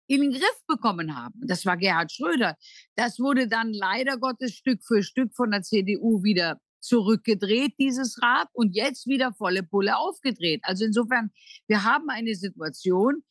in 0.06 0.20
den 0.20 0.32
Griff 0.32 0.60
bekommen 0.66 1.16
haben. 1.16 1.40
Das 1.46 1.64
war 1.64 1.76
Gerhard 1.76 2.12
Schröder. 2.12 2.56
Das 2.96 3.18
wurde 3.18 3.48
dann 3.48 3.72
leider 3.72 4.18
Gottes 4.18 4.54
Stück 4.54 4.82
für 4.84 5.02
Stück 5.02 5.34
von 5.34 5.50
der 5.50 5.62
CDU 5.62 6.22
wieder 6.22 6.60
zurückgedreht, 6.80 7.74
dieses 7.78 8.20
Rad, 8.20 8.48
und 8.52 8.74
jetzt 8.74 9.06
wieder 9.06 9.32
volle 9.32 9.62
Pulle 9.62 9.96
aufgedreht. 9.96 10.60
Also 10.64 10.84
insofern, 10.84 11.30
wir 11.68 11.84
haben 11.84 12.10
eine 12.10 12.34
Situation, 12.34 13.22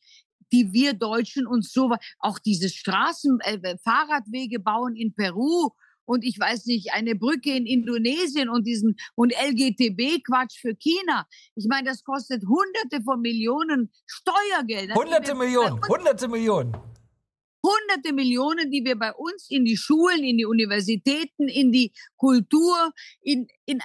die 0.52 0.72
wir 0.72 0.94
Deutschen 0.94 1.46
uns 1.46 1.72
so, 1.72 1.94
auch 2.18 2.38
diese 2.38 2.68
Straßen, 2.68 3.38
äh, 3.40 3.76
Fahrradwege 3.84 4.58
bauen 4.58 4.96
in 4.96 5.14
Peru 5.14 5.70
und 6.04 6.24
ich 6.24 6.38
weiß 6.38 6.66
nicht, 6.66 6.92
eine 6.92 7.14
Brücke 7.14 7.54
in 7.56 7.66
Indonesien 7.66 8.48
und 8.48 8.66
diesen 8.66 8.96
und 9.14 9.32
LGTB-Quatsch 9.32 10.60
für 10.60 10.74
China. 10.74 11.26
Ich 11.54 11.66
meine, 11.68 11.88
das 11.88 12.02
kostet 12.04 12.44
hunderte 12.44 13.02
von 13.04 13.20
Millionen 13.20 13.92
Steuergelder. 14.06 14.94
Hunderte 14.94 15.34
Millionen, 15.34 15.80
hunderte 15.88 16.28
Millionen. 16.28 16.76
hunderte 17.64 18.12
Millionen, 18.12 18.70
die 18.70 18.84
wir 18.84 18.98
bei 18.98 19.12
uns 19.12 19.48
in 19.48 19.64
die 19.64 19.76
Schulen, 19.76 20.24
in 20.24 20.38
die 20.38 20.46
Universitäten, 20.46 21.48
in 21.48 21.70
die 21.72 21.92
Kultur, 22.16 22.92
in, 23.20 23.46
in 23.66 23.80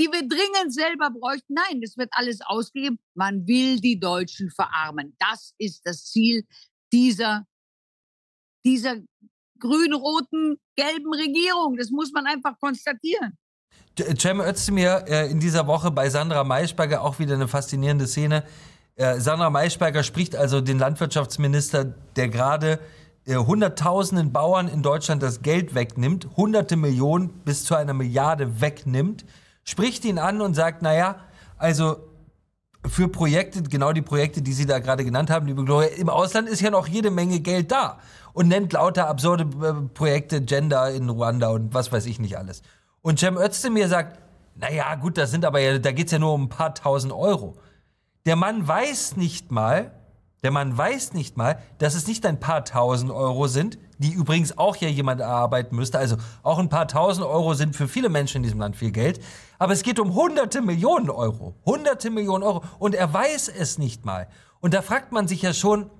die 0.00 0.06
wir 0.06 0.26
dringend 0.26 0.72
selber 0.72 1.10
bräuchten. 1.10 1.54
Nein, 1.54 1.80
das 1.80 1.96
wird 1.96 2.08
alles 2.12 2.40
ausgegeben. 2.40 2.98
Man 3.14 3.46
will 3.46 3.80
die 3.80 3.98
Deutschen 3.98 4.50
verarmen. 4.50 5.16
Das 5.18 5.54
ist 5.58 5.84
das 5.84 6.04
Ziel 6.06 6.46
dieser, 6.92 7.46
dieser 8.64 9.02
grün-roten, 9.60 10.58
gelben 10.76 11.12
Regierung. 11.14 11.76
Das 11.76 11.90
muss 11.90 12.12
man 12.12 12.26
einfach 12.26 12.58
konstatieren. 12.60 13.36
Cem 14.16 14.40
Özdemir 14.40 15.04
äh, 15.08 15.30
in 15.30 15.40
dieser 15.40 15.66
Woche 15.66 15.90
bei 15.90 16.08
Sandra 16.08 16.44
Maischberger 16.44 17.02
auch 17.02 17.18
wieder 17.18 17.34
eine 17.34 17.48
faszinierende 17.48 18.06
Szene. 18.06 18.44
Äh, 18.94 19.20
Sandra 19.20 19.50
Maischberger 19.50 20.02
spricht 20.02 20.36
also 20.36 20.60
den 20.60 20.78
Landwirtschaftsminister, 20.78 21.84
der 21.84 22.28
gerade 22.28 22.78
äh, 23.26 23.36
hunderttausenden 23.36 24.32
Bauern 24.32 24.68
in 24.68 24.82
Deutschland 24.82 25.22
das 25.22 25.42
Geld 25.42 25.74
wegnimmt, 25.74 26.28
hunderte 26.36 26.76
Millionen 26.76 27.28
bis 27.44 27.64
zu 27.64 27.74
einer 27.74 27.92
Milliarde 27.92 28.60
wegnimmt, 28.60 29.24
spricht 29.64 30.04
ihn 30.04 30.18
an 30.18 30.40
und 30.40 30.54
sagt, 30.54 30.82
naja, 30.82 31.16
also 31.56 31.96
für 32.86 33.08
Projekte, 33.08 33.62
genau 33.62 33.92
die 33.92 34.02
Projekte, 34.02 34.40
die 34.40 34.52
Sie 34.52 34.66
da 34.66 34.78
gerade 34.78 35.04
genannt 35.04 35.30
haben, 35.30 35.46
liebe 35.46 35.64
Gloria, 35.64 35.88
im 35.88 36.08
Ausland 36.08 36.48
ist 36.48 36.60
ja 36.60 36.70
noch 36.70 36.86
jede 36.86 37.10
Menge 37.10 37.40
Geld 37.40 37.70
da 37.72 37.98
und 38.38 38.46
nennt 38.46 38.72
lauter 38.72 39.08
absurde 39.08 39.48
äh, 39.66 39.88
Projekte, 39.94 40.40
Gender 40.40 40.92
in 40.92 41.08
Ruanda 41.08 41.48
und 41.48 41.74
was 41.74 41.90
weiß 41.90 42.06
ich 42.06 42.20
nicht 42.20 42.38
alles. 42.38 42.62
Und 43.02 43.18
Cem 43.18 43.36
Özdemir 43.36 43.88
sagt, 43.88 44.16
naja, 44.54 44.94
gut, 44.94 45.18
das 45.18 45.32
sind 45.32 45.44
aber 45.44 45.58
ja, 45.58 45.76
da 45.80 45.90
geht's 45.90 46.12
ja 46.12 46.20
nur 46.20 46.34
um 46.34 46.44
ein 46.44 46.48
paar 46.48 46.72
tausend 46.72 47.12
Euro. 47.12 47.56
Der 48.26 48.36
Mann 48.36 48.68
weiß 48.68 49.16
nicht 49.16 49.50
mal, 49.50 49.90
der 50.44 50.52
Mann 50.52 50.78
weiß 50.78 51.14
nicht 51.14 51.36
mal, 51.36 51.58
dass 51.78 51.96
es 51.96 52.06
nicht 52.06 52.24
ein 52.26 52.38
paar 52.38 52.64
tausend 52.64 53.10
Euro 53.10 53.48
sind, 53.48 53.76
die 53.98 54.12
übrigens 54.12 54.56
auch 54.56 54.76
ja 54.76 54.86
jemand 54.86 55.20
erarbeiten 55.20 55.74
müsste. 55.74 55.98
Also 55.98 56.14
auch 56.44 56.60
ein 56.60 56.68
paar 56.68 56.86
tausend 56.86 57.26
Euro 57.26 57.54
sind 57.54 57.74
für 57.74 57.88
viele 57.88 58.08
Menschen 58.08 58.36
in 58.36 58.42
diesem 58.44 58.60
Land 58.60 58.76
viel 58.76 58.92
Geld. 58.92 59.18
Aber 59.58 59.72
es 59.72 59.82
geht 59.82 59.98
um 59.98 60.14
hunderte 60.14 60.62
Millionen 60.62 61.10
Euro. 61.10 61.56
Hunderte 61.66 62.08
Millionen 62.10 62.44
Euro. 62.44 62.62
Und 62.78 62.94
er 62.94 63.12
weiß 63.12 63.48
es 63.48 63.78
nicht 63.78 64.04
mal. 64.04 64.28
Und 64.60 64.74
da 64.74 64.82
fragt 64.82 65.10
man 65.10 65.26
sich 65.26 65.42
ja 65.42 65.52
schon, 65.52 65.90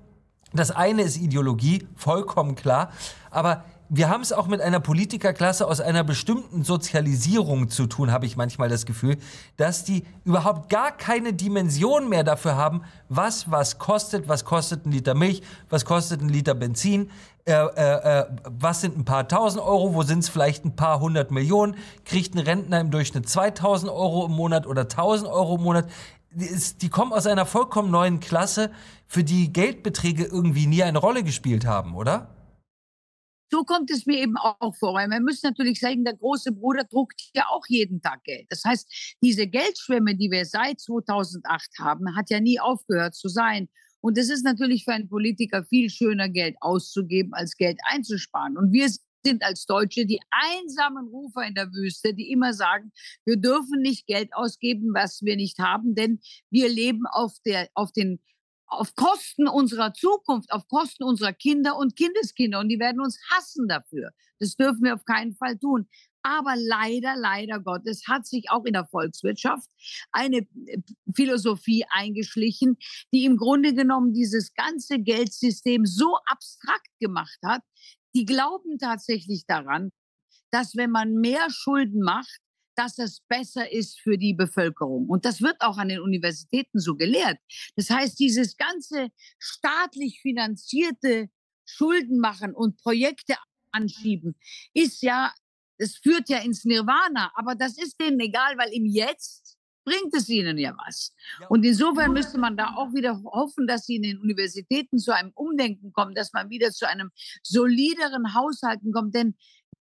das 0.53 0.71
eine 0.71 1.03
ist 1.03 1.17
Ideologie, 1.17 1.87
vollkommen 1.95 2.55
klar. 2.55 2.91
Aber 3.31 3.63
wir 3.91 4.07
haben 4.07 4.21
es 4.21 4.31
auch 4.31 4.45
mit 4.45 4.61
einer 4.61 4.79
Politikerklasse 4.79 5.67
aus 5.67 5.81
einer 5.81 6.03
bestimmten 6.03 6.63
Sozialisierung 6.63 7.69
zu 7.69 7.87
tun, 7.87 8.11
habe 8.11 8.27
ich 8.27 8.37
manchmal 8.37 8.69
das 8.69 8.85
Gefühl, 8.85 9.17
dass 9.57 9.83
die 9.83 10.05
überhaupt 10.25 10.69
gar 10.69 10.91
keine 10.91 11.33
Dimension 11.33 12.07
mehr 12.07 12.23
dafür 12.23 12.55
haben, 12.55 12.83
was 13.09 13.49
was 13.49 13.79
kostet, 13.79 14.27
was 14.27 14.45
kostet 14.45 14.85
ein 14.85 14.91
Liter 14.91 15.15
Milch, 15.15 15.41
was 15.69 15.85
kostet 15.85 16.21
ein 16.21 16.29
Liter 16.29 16.53
Benzin, 16.53 17.09
äh, 17.45 17.53
äh, 17.53 18.19
äh 18.19 18.25
was 18.43 18.81
sind 18.81 18.95
ein 18.95 19.05
paar 19.05 19.27
tausend 19.27 19.63
Euro, 19.63 19.95
wo 19.95 20.03
sind 20.03 20.19
es 20.19 20.29
vielleicht 20.29 20.65
ein 20.65 20.75
paar 20.75 20.99
hundert 20.99 21.31
Millionen, 21.31 21.75
kriegt 22.05 22.35
ein 22.35 22.39
Rentner 22.39 22.79
im 22.81 22.91
Durchschnitt 22.91 23.27
2000 23.27 23.91
Euro 23.91 24.27
im 24.27 24.33
Monat 24.33 24.67
oder 24.67 24.81
1000 24.81 25.27
Euro 25.27 25.55
im 25.55 25.63
Monat. 25.63 25.87
Die, 26.31 26.89
kommen 26.89 27.11
aus 27.11 27.25
einer 27.25 27.45
vollkommen 27.45 27.89
neuen 27.89 28.19
Klasse, 28.19 28.71
für 29.07 29.23
die 29.23 29.51
Geldbeträge 29.51 30.25
irgendwie 30.25 30.67
nie 30.67 30.83
eine 30.83 30.99
Rolle 30.99 31.23
gespielt 31.23 31.65
haben, 31.65 31.95
oder? 31.95 32.35
So 33.51 33.63
kommt 33.63 33.89
es 33.89 34.05
mir 34.05 34.19
eben 34.19 34.37
auch 34.37 34.75
vor, 34.75 34.93
weil 34.93 35.07
man 35.07 35.23
muss 35.23 35.41
natürlich 35.41 35.79
sagen, 35.79 36.03
der 36.03 36.15
große 36.15 36.51
Bruder 36.51 36.83
druckt 36.83 37.31
ja 37.33 37.47
auch 37.49 37.65
jeden 37.67 37.99
Tag 37.99 38.23
Geld. 38.23 38.45
Das 38.49 38.63
heißt, 38.63 39.17
diese 39.23 39.47
Geldschwemme, 39.47 40.15
die 40.15 40.29
wir 40.29 40.45
seit 40.45 40.79
2008 40.79 41.79
haben, 41.79 42.15
hat 42.15 42.29
ja 42.29 42.39
nie 42.39 42.59
aufgehört 42.59 43.15
zu 43.15 43.27
sein. 43.27 43.67
Und 44.01 44.19
es 44.19 44.29
ist 44.29 44.43
natürlich 44.43 44.85
für 44.85 44.93
einen 44.93 45.09
Politiker 45.09 45.63
viel 45.63 45.89
schöner, 45.89 46.29
Geld 46.29 46.55
auszugeben, 46.61 47.33
als 47.33 47.57
Geld 47.57 47.79
einzusparen. 47.85 48.55
Und 48.55 48.71
wir 48.71 48.85
sind 49.29 49.43
als 49.43 49.65
Deutsche 49.65 50.05
die 50.05 50.19
einsamen 50.31 51.07
Rufer 51.07 51.43
in 51.43 51.53
der 51.53 51.71
Wüste, 51.71 52.13
die 52.13 52.31
immer 52.31 52.53
sagen, 52.53 52.91
wir 53.25 53.37
dürfen 53.37 53.81
nicht 53.81 54.07
Geld 54.07 54.33
ausgeben, 54.33 54.91
was 54.93 55.21
wir 55.21 55.35
nicht 55.35 55.59
haben, 55.59 55.95
denn 55.95 56.19
wir 56.49 56.69
leben 56.69 57.05
auf, 57.05 57.33
der, 57.45 57.69
auf 57.75 57.91
den 57.91 58.19
auf 58.71 58.93
Kosten 58.95 59.47
unserer 59.47 59.93
Zukunft, 59.93 60.51
auf 60.51 60.67
Kosten 60.67 61.03
unserer 61.03 61.33
Kinder 61.33 61.75
und 61.75 61.95
Kindeskinder. 61.95 62.59
Und 62.59 62.69
die 62.69 62.79
werden 62.79 63.01
uns 63.01 63.19
hassen 63.31 63.67
dafür. 63.67 64.11
Das 64.37 64.55
dürfen 64.55 64.83
wir 64.83 64.93
auf 64.93 65.05
keinen 65.05 65.33
Fall 65.33 65.57
tun. 65.57 65.87
Aber 66.21 66.55
leider, 66.55 67.15
leider 67.15 67.59
Gottes 67.59 68.03
hat 68.07 68.27
sich 68.27 68.51
auch 68.51 68.65
in 68.65 68.73
der 68.73 68.85
Volkswirtschaft 68.85 69.69
eine 70.11 70.39
äh, 70.39 70.81
Philosophie 71.15 71.85
eingeschlichen, 71.89 72.77
die 73.13 73.25
im 73.25 73.37
Grunde 73.37 73.73
genommen 73.73 74.13
dieses 74.13 74.53
ganze 74.53 74.99
Geldsystem 74.99 75.85
so 75.85 76.17
abstrakt 76.25 76.91
gemacht 76.99 77.39
hat. 77.43 77.61
Die 78.15 78.25
glauben 78.25 78.77
tatsächlich 78.79 79.45
daran, 79.45 79.91
dass 80.51 80.75
wenn 80.75 80.91
man 80.91 81.13
mehr 81.13 81.47
Schulden 81.49 82.01
macht, 82.01 82.39
dass 82.75 82.97
es 82.97 83.21
besser 83.27 83.71
ist 83.71 83.99
für 83.99 84.17
die 84.17 84.33
Bevölkerung. 84.33 85.07
Und 85.07 85.25
das 85.25 85.41
wird 85.41 85.59
auch 85.59 85.77
an 85.77 85.89
den 85.89 85.99
Universitäten 85.99 86.79
so 86.79 86.95
gelehrt. 86.95 87.37
Das 87.75 87.89
heißt, 87.89 88.17
dieses 88.17 88.55
ganze 88.55 89.09
staatlich 89.37 90.21
finanzierte 90.21 91.29
Schulden 91.65 92.19
machen 92.19 92.55
und 92.55 92.77
Projekte 92.77 93.35
anschieben, 93.71 94.35
ist 94.73 95.01
ja, 95.01 95.33
es 95.77 95.97
führt 95.97 96.29
ja 96.29 96.39
ins 96.39 96.63
Nirvana, 96.63 97.31
aber 97.35 97.53
das 97.53 97.77
ist 97.77 97.99
denen 97.99 98.19
egal, 98.21 98.57
weil 98.57 98.71
im 98.71 98.85
Jetzt 98.85 99.58
bringt 99.83 100.13
es 100.13 100.29
ihnen 100.29 100.57
ja 100.57 100.75
was. 100.85 101.13
Und 101.49 101.65
insofern 101.65 102.13
müsste 102.13 102.37
man 102.37 102.57
da 102.57 102.75
auch 102.75 102.93
wieder 102.93 103.21
hoffen, 103.23 103.67
dass 103.67 103.85
sie 103.85 103.95
in 103.95 104.03
den 104.03 104.19
Universitäten 104.19 104.97
zu 104.97 105.13
einem 105.13 105.31
Umdenken 105.33 105.91
kommen, 105.93 106.15
dass 106.15 106.33
man 106.33 106.49
wieder 106.49 106.71
zu 106.71 106.87
einem 106.87 107.11
solideren 107.43 108.33
Haushalten 108.33 108.91
kommt. 108.91 109.15
Denn, 109.15 109.35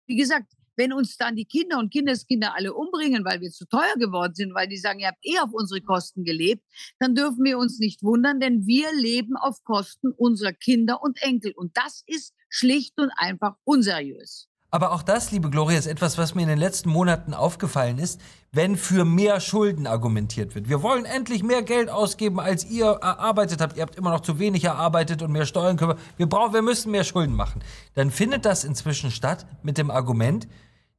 wie 0.08 0.16
gesagt, 0.16 0.52
wenn 0.78 0.94
uns 0.94 1.18
dann 1.18 1.36
die 1.36 1.46
Kinder 1.46 1.80
und 1.80 1.92
Kindeskinder 1.92 2.56
alle 2.56 2.74
umbringen, 2.74 3.24
weil 3.26 3.42
wir 3.42 3.52
zu 3.52 3.66
teuer 3.66 3.96
geworden 3.98 4.34
sind, 4.36 4.54
weil 4.54 4.68
die 4.68 4.78
sagen, 4.78 5.00
ihr 5.00 5.08
habt 5.08 5.26
eh 5.26 5.40
auf 5.40 5.54
unsere 5.54 5.82
Kosten 5.82 6.24
gelebt, 6.24 6.64
dann 7.00 7.16
dürfen 7.16 7.44
wir 7.44 7.58
uns 7.58 7.80
nicht 7.80 8.04
wundern, 8.04 8.40
denn 8.40 8.68
wir 8.68 8.94
leben 8.94 9.38
auf 9.38 9.64
Kosten 9.64 10.12
unserer 10.12 10.54
Kinder 10.54 11.02
und 11.02 11.22
Enkel. 11.22 11.54
Und 11.56 11.78
das 11.78 12.04
ist 12.08 12.34
schlicht 12.50 13.00
und 13.00 13.12
einfach 13.16 13.56
unseriös. 13.64 14.50
Aber 14.76 14.92
auch 14.92 15.04
das, 15.04 15.32
liebe 15.32 15.50
Gloria, 15.50 15.80
ist 15.80 15.86
etwas, 15.86 16.18
was 16.18 16.36
mir 16.36 16.42
in 16.42 16.50
den 16.50 16.58
letzten 16.58 16.90
Monaten 16.90 17.34
aufgefallen 17.34 17.98
ist, 17.98 18.20
wenn 18.52 18.76
für 18.76 19.06
mehr 19.06 19.40
Schulden 19.40 19.88
argumentiert 19.88 20.54
wird. 20.54 20.68
Wir 20.68 20.84
wollen 20.84 21.06
endlich 21.06 21.44
mehr 21.44 21.64
Geld 21.64 21.90
ausgeben, 21.90 22.42
als 22.42 22.66
ihr 22.66 22.88
erarbeitet 22.88 23.62
habt. 23.62 23.78
Ihr 23.78 23.84
habt 23.84 23.96
immer 23.96 24.10
noch 24.10 24.20
zu 24.20 24.38
wenig 24.38 24.66
erarbeitet 24.66 25.22
und 25.22 25.32
mehr 25.32 25.46
Steuern 25.46 25.78
können 25.78 25.92
wir. 25.92 25.98
Wir 26.18 26.28
brauchen, 26.28 26.54
wir 26.54 26.62
müssen 26.62 26.92
mehr 26.92 27.06
Schulden 27.06 27.36
machen. 27.36 27.64
Dann 27.94 28.12
findet 28.12 28.44
das 28.44 28.66
inzwischen 28.66 29.12
statt 29.12 29.46
mit 29.64 29.78
dem 29.78 29.90
Argument, 29.90 30.46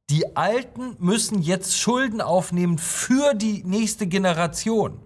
die 0.09 0.35
Alten 0.35 0.95
müssen 0.97 1.43
jetzt 1.43 1.77
Schulden 1.77 2.19
aufnehmen 2.19 2.79
für 2.79 3.35
die 3.35 3.63
nächste 3.63 4.07
Generation. 4.07 4.99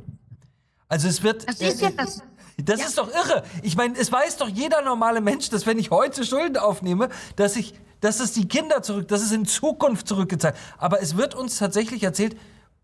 Also 0.88 1.10
es 1.10 1.24
wird. 1.24 1.46
Das 1.46 1.60
ist 1.60 1.82
ja 1.82 1.90
das. 1.90 2.22
Das 2.58 2.80
ja. 2.80 2.86
ist 2.86 2.98
doch 2.98 3.10
irre. 3.10 3.44
Ich 3.64 3.76
meine, 3.76 3.98
es 3.98 4.12
weiß 4.12 4.38
doch 4.38 4.48
jeder 4.48 4.82
normale 4.82 5.20
Mensch, 5.20 5.50
dass 5.50 5.66
wenn 5.66 5.78
ich 5.78 5.92
heute 5.92 6.24
Schulden 6.24 6.58
aufnehme, 6.58 7.10
dass 7.36 7.58
ich, 7.58 7.74
dass 8.02 8.20
es 8.20 8.34
die 8.34 8.48
Kinder 8.48 8.84
zurück, 8.84 9.08
dass 9.08 9.22
es 9.22 9.32
in 9.32 9.46
Zukunft 9.46 10.08
zurückgezahlt. 10.08 10.56
Aber 10.78 11.02
es 11.02 11.16
wird 11.16 11.34
uns 11.34 11.58
tatsächlich 11.58 12.04
erzählt, 12.04 12.36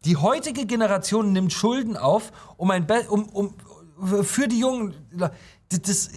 die 0.06 0.16
heutige 0.16 0.66
Generation 0.66 1.34
nimmt 1.34 1.52
Schulden 1.52 1.98
auf, 1.98 2.32
um 2.56 2.72
ein, 2.72 2.88
Be 2.88 3.06
um, 3.10 3.28
um, 3.30 3.54
für 4.24 4.48
die 4.48 4.60
jungen 4.60 4.96
das, 5.70 5.82
das, 5.82 6.10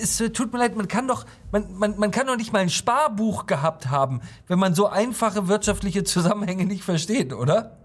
es 0.00 0.32
tut 0.32 0.52
mir 0.52 0.60
leid, 0.60 0.76
man 0.76 0.86
kann 0.86 1.08
doch, 1.08 1.24
man, 1.50 1.76
man, 1.76 1.98
man 1.98 2.10
kann 2.10 2.26
doch 2.26 2.36
nicht 2.36 2.52
mal 2.52 2.60
ein 2.60 2.70
Sparbuch 2.70 3.46
gehabt 3.46 3.90
haben, 3.90 4.20
wenn 4.46 4.58
man 4.58 4.74
so 4.74 4.86
einfache 4.86 5.48
wirtschaftliche 5.48 6.04
Zusammenhänge 6.04 6.66
nicht 6.66 6.84
versteht, 6.84 7.32
oder? 7.32 7.76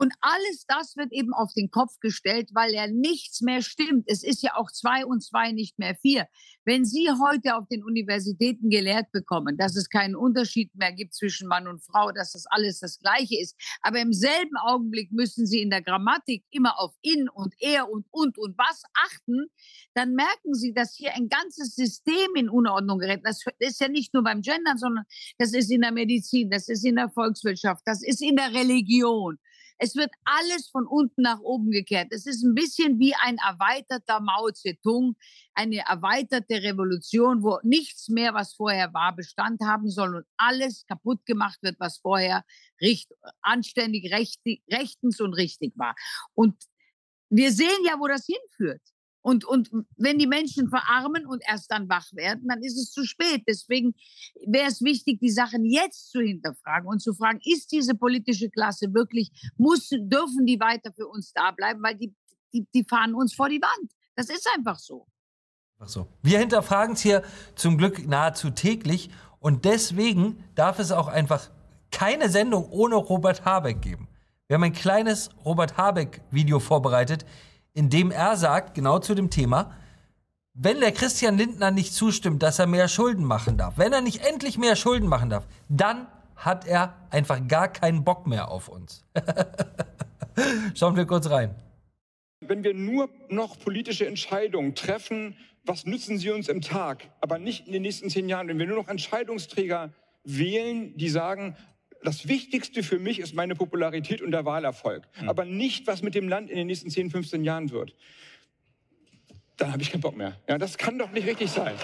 Und 0.00 0.14
alles 0.22 0.64
das 0.66 0.96
wird 0.96 1.12
eben 1.12 1.34
auf 1.34 1.52
den 1.52 1.70
Kopf 1.70 2.00
gestellt, 2.00 2.48
weil 2.54 2.72
ja 2.72 2.86
nichts 2.86 3.42
mehr 3.42 3.60
stimmt. 3.60 4.04
Es 4.06 4.22
ist 4.22 4.42
ja 4.42 4.56
auch 4.56 4.70
zwei 4.70 5.04
und 5.04 5.22
zwei 5.22 5.52
nicht 5.52 5.78
mehr 5.78 5.94
vier. 5.94 6.26
Wenn 6.64 6.86
Sie 6.86 7.10
heute 7.10 7.54
auf 7.54 7.68
den 7.68 7.84
Universitäten 7.84 8.70
gelehrt 8.70 9.12
bekommen, 9.12 9.58
dass 9.58 9.76
es 9.76 9.90
keinen 9.90 10.16
Unterschied 10.16 10.74
mehr 10.74 10.92
gibt 10.92 11.12
zwischen 11.12 11.48
Mann 11.48 11.68
und 11.68 11.84
Frau, 11.84 12.12
dass 12.12 12.32
das 12.32 12.46
alles 12.46 12.80
das 12.80 12.98
Gleiche 12.98 13.38
ist, 13.38 13.54
aber 13.82 14.00
im 14.00 14.14
selben 14.14 14.56
Augenblick 14.56 15.12
müssen 15.12 15.46
Sie 15.46 15.60
in 15.60 15.68
der 15.68 15.82
Grammatik 15.82 16.44
immer 16.50 16.80
auf 16.80 16.94
in 17.02 17.28
und 17.28 17.52
er 17.58 17.90
und 17.90 18.06
und 18.10 18.38
und 18.38 18.56
was 18.56 18.82
achten, 18.94 19.48
dann 19.92 20.14
merken 20.14 20.54
Sie, 20.54 20.72
dass 20.72 20.94
hier 20.96 21.14
ein 21.14 21.28
ganzes 21.28 21.74
System 21.74 22.34
in 22.36 22.48
Unordnung 22.48 23.00
gerät. 23.00 23.20
Das 23.22 23.44
ist 23.58 23.80
ja 23.82 23.88
nicht 23.88 24.14
nur 24.14 24.22
beim 24.22 24.40
Gendern, 24.40 24.78
sondern 24.78 25.04
das 25.36 25.52
ist 25.52 25.70
in 25.70 25.82
der 25.82 25.92
Medizin, 25.92 26.48
das 26.48 26.70
ist 26.70 26.86
in 26.86 26.96
der 26.96 27.10
Volkswirtschaft, 27.10 27.82
das 27.84 28.02
ist 28.02 28.22
in 28.22 28.36
der 28.36 28.54
Religion. 28.54 29.38
Es 29.82 29.96
wird 29.96 30.10
alles 30.24 30.68
von 30.68 30.86
unten 30.86 31.22
nach 31.22 31.40
oben 31.40 31.70
gekehrt. 31.70 32.08
Es 32.10 32.26
ist 32.26 32.42
ein 32.44 32.54
bisschen 32.54 32.98
wie 32.98 33.14
ein 33.14 33.38
erweiterter 33.38 34.20
Mao 34.20 34.50
Zedong, 34.50 35.16
eine 35.54 35.78
erweiterte 35.78 36.62
Revolution, 36.62 37.42
wo 37.42 37.58
nichts 37.62 38.10
mehr, 38.10 38.34
was 38.34 38.52
vorher 38.52 38.92
war, 38.92 39.16
Bestand 39.16 39.62
haben 39.62 39.88
soll 39.88 40.16
und 40.16 40.26
alles 40.36 40.84
kaputt 40.86 41.24
gemacht 41.24 41.58
wird, 41.62 41.76
was 41.80 41.96
vorher 41.96 42.44
richt, 42.82 43.10
anständig, 43.40 44.12
recht, 44.12 44.42
rechtens 44.70 45.18
und 45.18 45.32
richtig 45.32 45.72
war. 45.76 45.94
Und 46.34 46.62
wir 47.30 47.50
sehen 47.50 47.84
ja, 47.86 47.98
wo 47.98 48.06
das 48.06 48.26
hinführt. 48.26 48.82
Und, 49.22 49.44
und 49.44 49.70
wenn 49.96 50.18
die 50.18 50.26
Menschen 50.26 50.68
verarmen 50.68 51.26
und 51.26 51.42
erst 51.46 51.70
dann 51.70 51.88
wach 51.88 52.10
werden, 52.12 52.48
dann 52.48 52.62
ist 52.62 52.76
es 52.76 52.90
zu 52.90 53.04
spät. 53.04 53.42
Deswegen 53.46 53.94
wäre 54.46 54.68
es 54.68 54.82
wichtig, 54.82 55.20
die 55.20 55.30
Sachen 55.30 55.64
jetzt 55.64 56.10
zu 56.10 56.20
hinterfragen 56.20 56.88
und 56.88 57.00
zu 57.00 57.12
fragen, 57.14 57.40
ist 57.44 57.70
diese 57.72 57.94
politische 57.94 58.48
Klasse 58.48 58.94
wirklich, 58.94 59.30
muss, 59.58 59.90
dürfen 59.90 60.46
die 60.46 60.58
weiter 60.58 60.92
für 60.92 61.06
uns 61.06 61.32
da 61.32 61.50
bleiben, 61.50 61.82
weil 61.82 61.96
die, 61.96 62.14
die, 62.54 62.66
die 62.74 62.84
fahren 62.84 63.14
uns 63.14 63.34
vor 63.34 63.48
die 63.48 63.60
Wand. 63.60 63.92
Das 64.16 64.30
ist 64.30 64.48
einfach 64.54 64.78
so. 64.78 65.06
Ach 65.78 65.88
so. 65.88 66.08
Wir 66.22 66.38
hinterfragen 66.38 66.94
es 66.94 67.00
hier 67.00 67.22
zum 67.54 67.78
Glück 67.78 68.06
nahezu 68.06 68.50
täglich 68.50 69.10
und 69.38 69.64
deswegen 69.64 70.44
darf 70.54 70.78
es 70.78 70.92
auch 70.92 71.08
einfach 71.08 71.50
keine 71.90 72.28
Sendung 72.28 72.68
ohne 72.70 72.96
Robert 72.96 73.44
Habeck 73.44 73.82
geben. 73.82 74.08
Wir 74.46 74.54
haben 74.54 74.64
ein 74.64 74.72
kleines 74.72 75.30
Robert 75.44 75.76
Habeck-Video 75.76 76.60
vorbereitet, 76.60 77.24
in 77.74 77.90
dem 77.90 78.10
er 78.10 78.36
sagt, 78.36 78.74
genau 78.74 78.98
zu 78.98 79.14
dem 79.14 79.30
Thema, 79.30 79.74
wenn 80.54 80.80
der 80.80 80.92
Christian 80.92 81.38
Lindner 81.38 81.70
nicht 81.70 81.94
zustimmt, 81.94 82.42
dass 82.42 82.58
er 82.58 82.66
mehr 82.66 82.88
Schulden 82.88 83.24
machen 83.24 83.56
darf, 83.56 83.78
wenn 83.78 83.92
er 83.92 84.00
nicht 84.00 84.24
endlich 84.24 84.58
mehr 84.58 84.76
Schulden 84.76 85.08
machen 85.08 85.30
darf, 85.30 85.46
dann 85.68 86.06
hat 86.36 86.66
er 86.66 86.94
einfach 87.10 87.46
gar 87.46 87.68
keinen 87.68 88.04
Bock 88.04 88.26
mehr 88.26 88.48
auf 88.48 88.68
uns. 88.68 89.04
Schauen 90.74 90.96
wir 90.96 91.06
kurz 91.06 91.30
rein. 91.30 91.54
Wenn 92.40 92.64
wir 92.64 92.74
nur 92.74 93.10
noch 93.28 93.58
politische 93.58 94.06
Entscheidungen 94.06 94.74
treffen, 94.74 95.36
was 95.64 95.84
nützen 95.84 96.18
sie 96.18 96.30
uns 96.30 96.48
im 96.48 96.62
Tag, 96.62 97.08
aber 97.20 97.38
nicht 97.38 97.66
in 97.66 97.72
den 97.72 97.82
nächsten 97.82 98.08
zehn 98.08 98.28
Jahren, 98.28 98.48
wenn 98.48 98.58
wir 98.58 98.66
nur 98.66 98.78
noch 98.78 98.88
Entscheidungsträger 98.88 99.92
wählen, 100.24 100.96
die 100.96 101.10
sagen, 101.10 101.56
das 102.02 102.28
Wichtigste 102.28 102.82
für 102.82 102.98
mich 102.98 103.18
ist 103.18 103.34
meine 103.34 103.54
Popularität 103.54 104.22
und 104.22 104.30
der 104.30 104.44
Wahlerfolg, 104.44 105.06
mhm. 105.20 105.28
aber 105.28 105.44
nicht, 105.44 105.86
was 105.86 106.02
mit 106.02 106.14
dem 106.14 106.28
Land 106.28 106.50
in 106.50 106.56
den 106.56 106.66
nächsten 106.66 106.90
10, 106.90 107.10
15 107.10 107.44
Jahren 107.44 107.70
wird. 107.70 107.94
Dann 109.56 109.72
habe 109.72 109.82
ich 109.82 109.90
keinen 109.90 110.00
Bock 110.00 110.16
mehr. 110.16 110.36
Ja, 110.48 110.56
das 110.56 110.78
kann 110.78 110.98
doch 110.98 111.10
nicht 111.10 111.26
richtig 111.26 111.50
sein. 111.50 111.74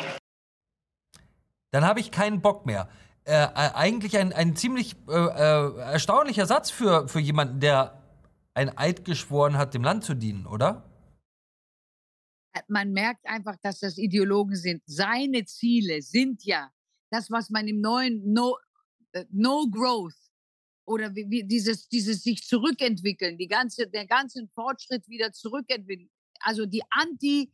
Dann 1.70 1.84
habe 1.84 2.00
ich 2.00 2.10
keinen 2.10 2.40
Bock 2.40 2.64
mehr. 2.64 2.88
Äh, 3.24 3.32
äh, 3.32 3.72
eigentlich 3.74 4.16
ein, 4.16 4.32
ein 4.32 4.56
ziemlich 4.56 4.94
äh, 5.08 5.12
äh, 5.12 5.78
erstaunlicher 5.92 6.46
Satz 6.46 6.70
für, 6.70 7.08
für 7.08 7.20
jemanden, 7.20 7.60
der 7.60 8.02
ein 8.54 8.76
Eid 8.78 9.04
geschworen 9.04 9.58
hat, 9.58 9.74
dem 9.74 9.82
Land 9.82 10.04
zu 10.04 10.14
dienen, 10.14 10.46
oder? 10.46 10.88
Man 12.68 12.92
merkt 12.92 13.26
einfach, 13.26 13.56
dass 13.62 13.80
das 13.80 13.98
Ideologen 13.98 14.56
sind. 14.56 14.82
Seine 14.86 15.44
Ziele 15.44 16.00
sind 16.00 16.44
ja 16.44 16.70
das, 17.10 17.30
was 17.30 17.50
man 17.50 17.68
im 17.68 17.80
neuen 17.80 18.32
no, 18.32 18.56
äh, 18.56 18.65
no 19.30 19.68
Growth 19.70 20.14
oder 20.84 21.14
wie, 21.14 21.26
wie 21.28 21.44
dieses, 21.44 21.88
dieses 21.88 22.22
sich 22.22 22.42
zurückentwickeln, 22.42 23.38
die 23.38 23.48
ganze, 23.48 23.88
der 23.88 24.06
ganze 24.06 24.46
Fortschritt 24.54 25.08
wieder 25.08 25.32
zurückentwickeln. 25.32 26.10
Also 26.40 26.66
die 26.66 26.82
Anti- 26.90 27.50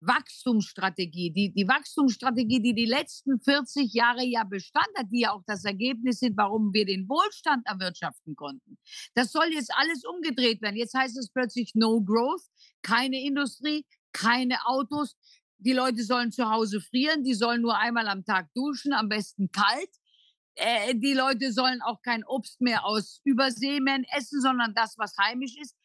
Wachstumsstrategie, 0.00 1.32
die, 1.32 1.52
die 1.52 1.66
Wachstumsstrategie, 1.66 2.60
die 2.60 2.74
die 2.74 2.86
letzten 2.86 3.40
40 3.40 3.92
Jahre 3.92 4.24
ja 4.24 4.44
Bestand 4.44 4.88
hat, 4.96 5.06
die 5.10 5.20
ja 5.20 5.32
auch 5.32 5.42
das 5.46 5.64
Ergebnis 5.64 6.20
sind, 6.20 6.36
warum 6.36 6.72
wir 6.72 6.86
den 6.86 7.08
Wohlstand 7.08 7.66
erwirtschaften 7.66 8.36
konnten. 8.36 8.78
Das 9.14 9.32
soll 9.32 9.52
jetzt 9.52 9.72
alles 9.74 10.04
umgedreht 10.04 10.62
werden. 10.62 10.76
Jetzt 10.76 10.94
heißt 10.94 11.18
es 11.18 11.30
plötzlich 11.30 11.74
No 11.74 12.00
Growth, 12.00 12.44
keine 12.82 13.20
Industrie, 13.22 13.84
keine 14.12 14.64
Autos. 14.66 15.16
Die 15.58 15.72
Leute 15.72 16.04
sollen 16.04 16.30
zu 16.30 16.48
Hause 16.48 16.80
frieren, 16.80 17.24
die 17.24 17.34
sollen 17.34 17.62
nur 17.62 17.76
einmal 17.76 18.06
am 18.06 18.24
Tag 18.24 18.48
duschen, 18.54 18.92
am 18.92 19.08
besten 19.08 19.50
kalt. 19.50 19.90
Äh, 20.58 20.96
die 20.96 21.14
Leute 21.14 21.52
sollen 21.52 21.80
auch 21.82 22.02
kein 22.02 22.24
Obst 22.24 22.60
mehr 22.60 22.84
aus 22.84 23.20
Übersee 23.24 23.78
mehr 23.78 24.00
essen, 24.16 24.40
sondern 24.40 24.74
das, 24.74 24.98
was 24.98 25.16
heimisch 25.16 25.56
ist. 25.56 25.76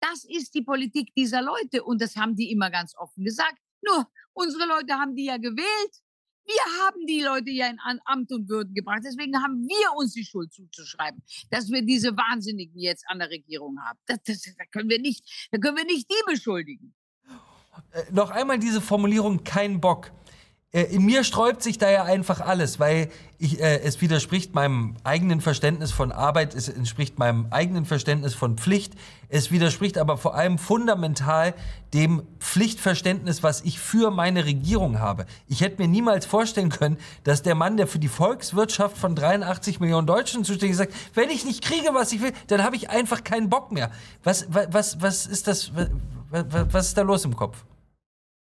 Das 0.00 0.24
ist 0.24 0.54
die 0.54 0.62
Politik 0.62 1.14
dieser 1.14 1.40
Leute 1.40 1.82
und 1.82 2.02
das 2.02 2.14
haben 2.16 2.36
die 2.36 2.50
immer 2.50 2.70
ganz 2.70 2.94
offen 2.96 3.24
gesagt. 3.24 3.56
Nur, 3.80 4.06
unsere 4.34 4.66
Leute 4.66 4.94
haben 4.94 5.14
die 5.14 5.24
ja 5.24 5.38
gewählt. 5.38 6.02
Wir 6.44 6.84
haben 6.84 7.06
die 7.06 7.22
Leute 7.22 7.50
ja 7.50 7.68
in 7.68 7.78
Amt 8.04 8.30
und 8.32 8.48
Würden 8.50 8.74
gebracht. 8.74 9.00
Deswegen 9.02 9.42
haben 9.42 9.66
wir 9.66 9.96
uns 9.96 10.12
die 10.12 10.24
Schuld 10.24 10.52
zuzuschreiben, 10.52 11.22
dass 11.50 11.70
wir 11.70 11.82
diese 11.82 12.16
Wahnsinnigen 12.16 12.78
jetzt 12.78 13.04
an 13.08 13.18
der 13.18 13.30
Regierung 13.30 13.78
haben. 13.80 13.98
Das, 14.06 14.18
das, 14.24 14.42
da 14.42 14.64
können 14.66 14.90
wir 14.90 15.00
nicht, 15.00 15.48
da 15.50 15.58
können 15.58 15.78
wir 15.78 15.86
nicht 15.86 16.08
die 16.10 16.32
beschuldigen. 16.32 16.94
Äh, 17.92 18.12
noch 18.12 18.30
einmal 18.30 18.58
diese 18.58 18.82
Formulierung, 18.82 19.42
kein 19.42 19.80
Bock. 19.80 20.12
Äh, 20.72 20.82
in 20.82 21.04
mir 21.04 21.24
sträubt 21.24 21.62
sich 21.62 21.78
da 21.78 21.90
ja 21.90 22.04
einfach 22.04 22.40
alles, 22.40 22.80
weil 22.80 23.08
ich, 23.38 23.60
äh, 23.60 23.80
es 23.80 24.00
widerspricht 24.00 24.54
meinem 24.54 24.96
eigenen 25.04 25.40
Verständnis 25.40 25.92
von 25.92 26.10
Arbeit, 26.10 26.54
es 26.54 26.68
entspricht 26.68 27.18
meinem 27.18 27.46
eigenen 27.50 27.84
Verständnis 27.84 28.34
von 28.34 28.58
Pflicht, 28.58 28.94
es 29.28 29.50
widerspricht 29.50 29.96
aber 29.96 30.18
vor 30.18 30.34
allem 30.34 30.58
fundamental 30.58 31.54
dem 31.94 32.22
Pflichtverständnis, 32.40 33.42
was 33.42 33.62
ich 33.62 33.78
für 33.78 34.10
meine 34.10 34.44
Regierung 34.44 34.98
habe. 34.98 35.26
Ich 35.46 35.60
hätte 35.60 35.80
mir 35.80 35.88
niemals 35.88 36.26
vorstellen 36.26 36.70
können, 36.70 36.98
dass 37.24 37.42
der 37.42 37.54
Mann, 37.54 37.76
der 37.76 37.86
für 37.86 37.98
die 37.98 38.08
Volkswirtschaft 38.08 38.98
von 38.98 39.14
83 39.14 39.80
Millionen 39.80 40.06
Deutschen 40.06 40.44
zuständig 40.44 40.72
ist, 40.72 40.78
sagt, 40.78 40.94
wenn 41.14 41.30
ich 41.30 41.44
nicht 41.44 41.62
kriege, 41.62 41.90
was 41.94 42.12
ich 42.12 42.20
will, 42.20 42.32
dann 42.48 42.62
habe 42.62 42.76
ich 42.76 42.90
einfach 42.90 43.24
keinen 43.24 43.48
Bock 43.48 43.72
mehr. 43.72 43.90
Was, 44.24 44.46
was, 44.50 45.00
was 45.00 45.26
ist 45.26 45.46
das, 45.46 45.72
was, 46.30 46.44
was 46.50 46.88
ist 46.88 46.98
da 46.98 47.02
los 47.02 47.24
im 47.24 47.36
Kopf? 47.36 47.64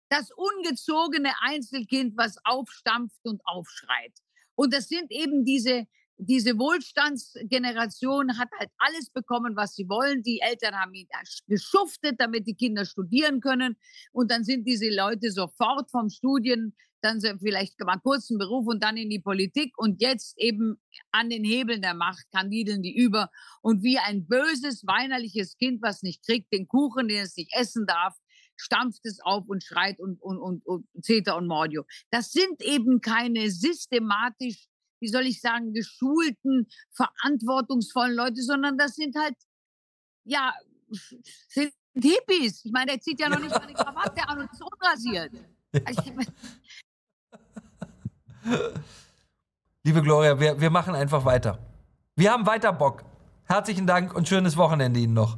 Das 0.10 0.30
ungezogene 0.32 1.32
Einzelkind, 1.42 2.16
was 2.18 2.38
aufstampft 2.44 3.20
und 3.24 3.42
aufschreit. 3.46 4.14
Und 4.56 4.74
das 4.74 4.88
sind 4.88 5.12
eben 5.12 5.44
diese, 5.46 5.88
diese 6.18 6.58
Wohlstandsgeneration 6.58 8.38
hat 8.38 8.50
halt 8.58 8.70
alles 8.78 9.10
bekommen, 9.10 9.56
was 9.56 9.76
sie 9.76 9.90
wollen. 9.90 10.24
Die 10.24 10.40
Eltern 10.40 10.76
haben 10.76 10.94
geschuftet, 11.48 12.16
damit 12.20 12.48
die 12.48 12.56
Kinder 12.56 12.86
studieren 12.86 13.42
können. 13.42 13.76
Und 14.12 14.32
dann 14.32 14.44
sind 14.44 14.66
diese 14.66 14.90
Leute 14.90 15.32
sofort 15.32 15.92
vom 15.92 16.10
Studien, 16.10 16.74
dann 17.02 17.22
vielleicht 17.40 17.80
mal 17.82 18.00
kurz 18.00 18.32
einen 18.32 18.40
Beruf 18.40 18.66
und 18.66 18.82
dann 18.84 18.98
in 18.98 19.10
die 19.10 19.20
Politik 19.20 19.78
und 19.78 20.02
jetzt 20.02 20.38
eben 20.40 20.82
an 21.12 21.30
den 21.30 21.44
Hebeln 21.44 21.82
der 21.82 21.94
Macht 21.94 22.26
kandideln 22.32 22.82
die 22.82 22.96
über. 22.96 23.30
Und 23.62 23.84
wie 23.84 24.00
ein 24.00 24.26
böses, 24.26 24.86
weinerliches 24.88 25.58
Kind, 25.58 25.82
was 25.84 26.02
nicht 26.02 26.26
kriegt, 26.26 26.52
den 26.52 26.68
Kuchen, 26.68 27.08
den 27.08 27.22
es 27.22 27.38
nicht 27.38 27.54
essen 27.54 27.86
darf, 27.86 28.16
stampft 28.58 29.06
es 29.06 29.20
auf 29.22 29.48
und 29.48 29.64
schreit 29.64 30.00
und, 30.00 30.22
und, 30.22 30.38
und, 30.40 30.66
und 30.66 30.88
Zeta 31.02 31.34
und 31.34 31.48
Mordio. 31.48 31.86
Das 32.12 32.32
sind 32.32 32.62
eben 32.62 33.02
keine 33.02 33.50
systematisch, 33.52 34.68
wie 35.00 35.08
soll 35.10 35.26
ich 35.26 35.42
sagen, 35.42 35.74
geschulten, 35.74 36.68
verantwortungsvollen 36.92 38.16
Leute, 38.16 38.42
sondern 38.42 38.78
das 38.78 38.96
sind 38.96 39.16
halt, 39.16 39.36
ja, 40.24 40.54
sind 41.50 41.74
Hippies. 41.94 42.66
Ich 42.66 42.72
meine, 42.72 42.92
der 42.94 43.02
zieht 43.02 43.20
ja 43.20 43.30
noch 43.30 43.40
nicht 43.40 43.52
mal 43.52 43.62
eine 43.62 43.74
Krawatte 43.74 44.28
an 44.28 44.40
und 44.40 44.52
ist 44.52 44.62
unrasiert. 44.62 45.32
Also, 45.86 46.02
Liebe 49.84 50.02
Gloria, 50.02 50.40
wir, 50.40 50.60
wir 50.60 50.70
machen 50.70 50.96
einfach 50.96 51.26
weiter. 51.26 51.60
Wir 52.16 52.32
haben 52.32 52.46
weiter 52.46 52.74
Bock. 52.74 53.04
Herzlichen 53.46 53.86
Dank 53.86 54.16
und 54.16 54.28
schönes 54.28 54.58
Wochenende 54.58 55.00
Ihnen 55.00 55.14
noch. 55.14 55.38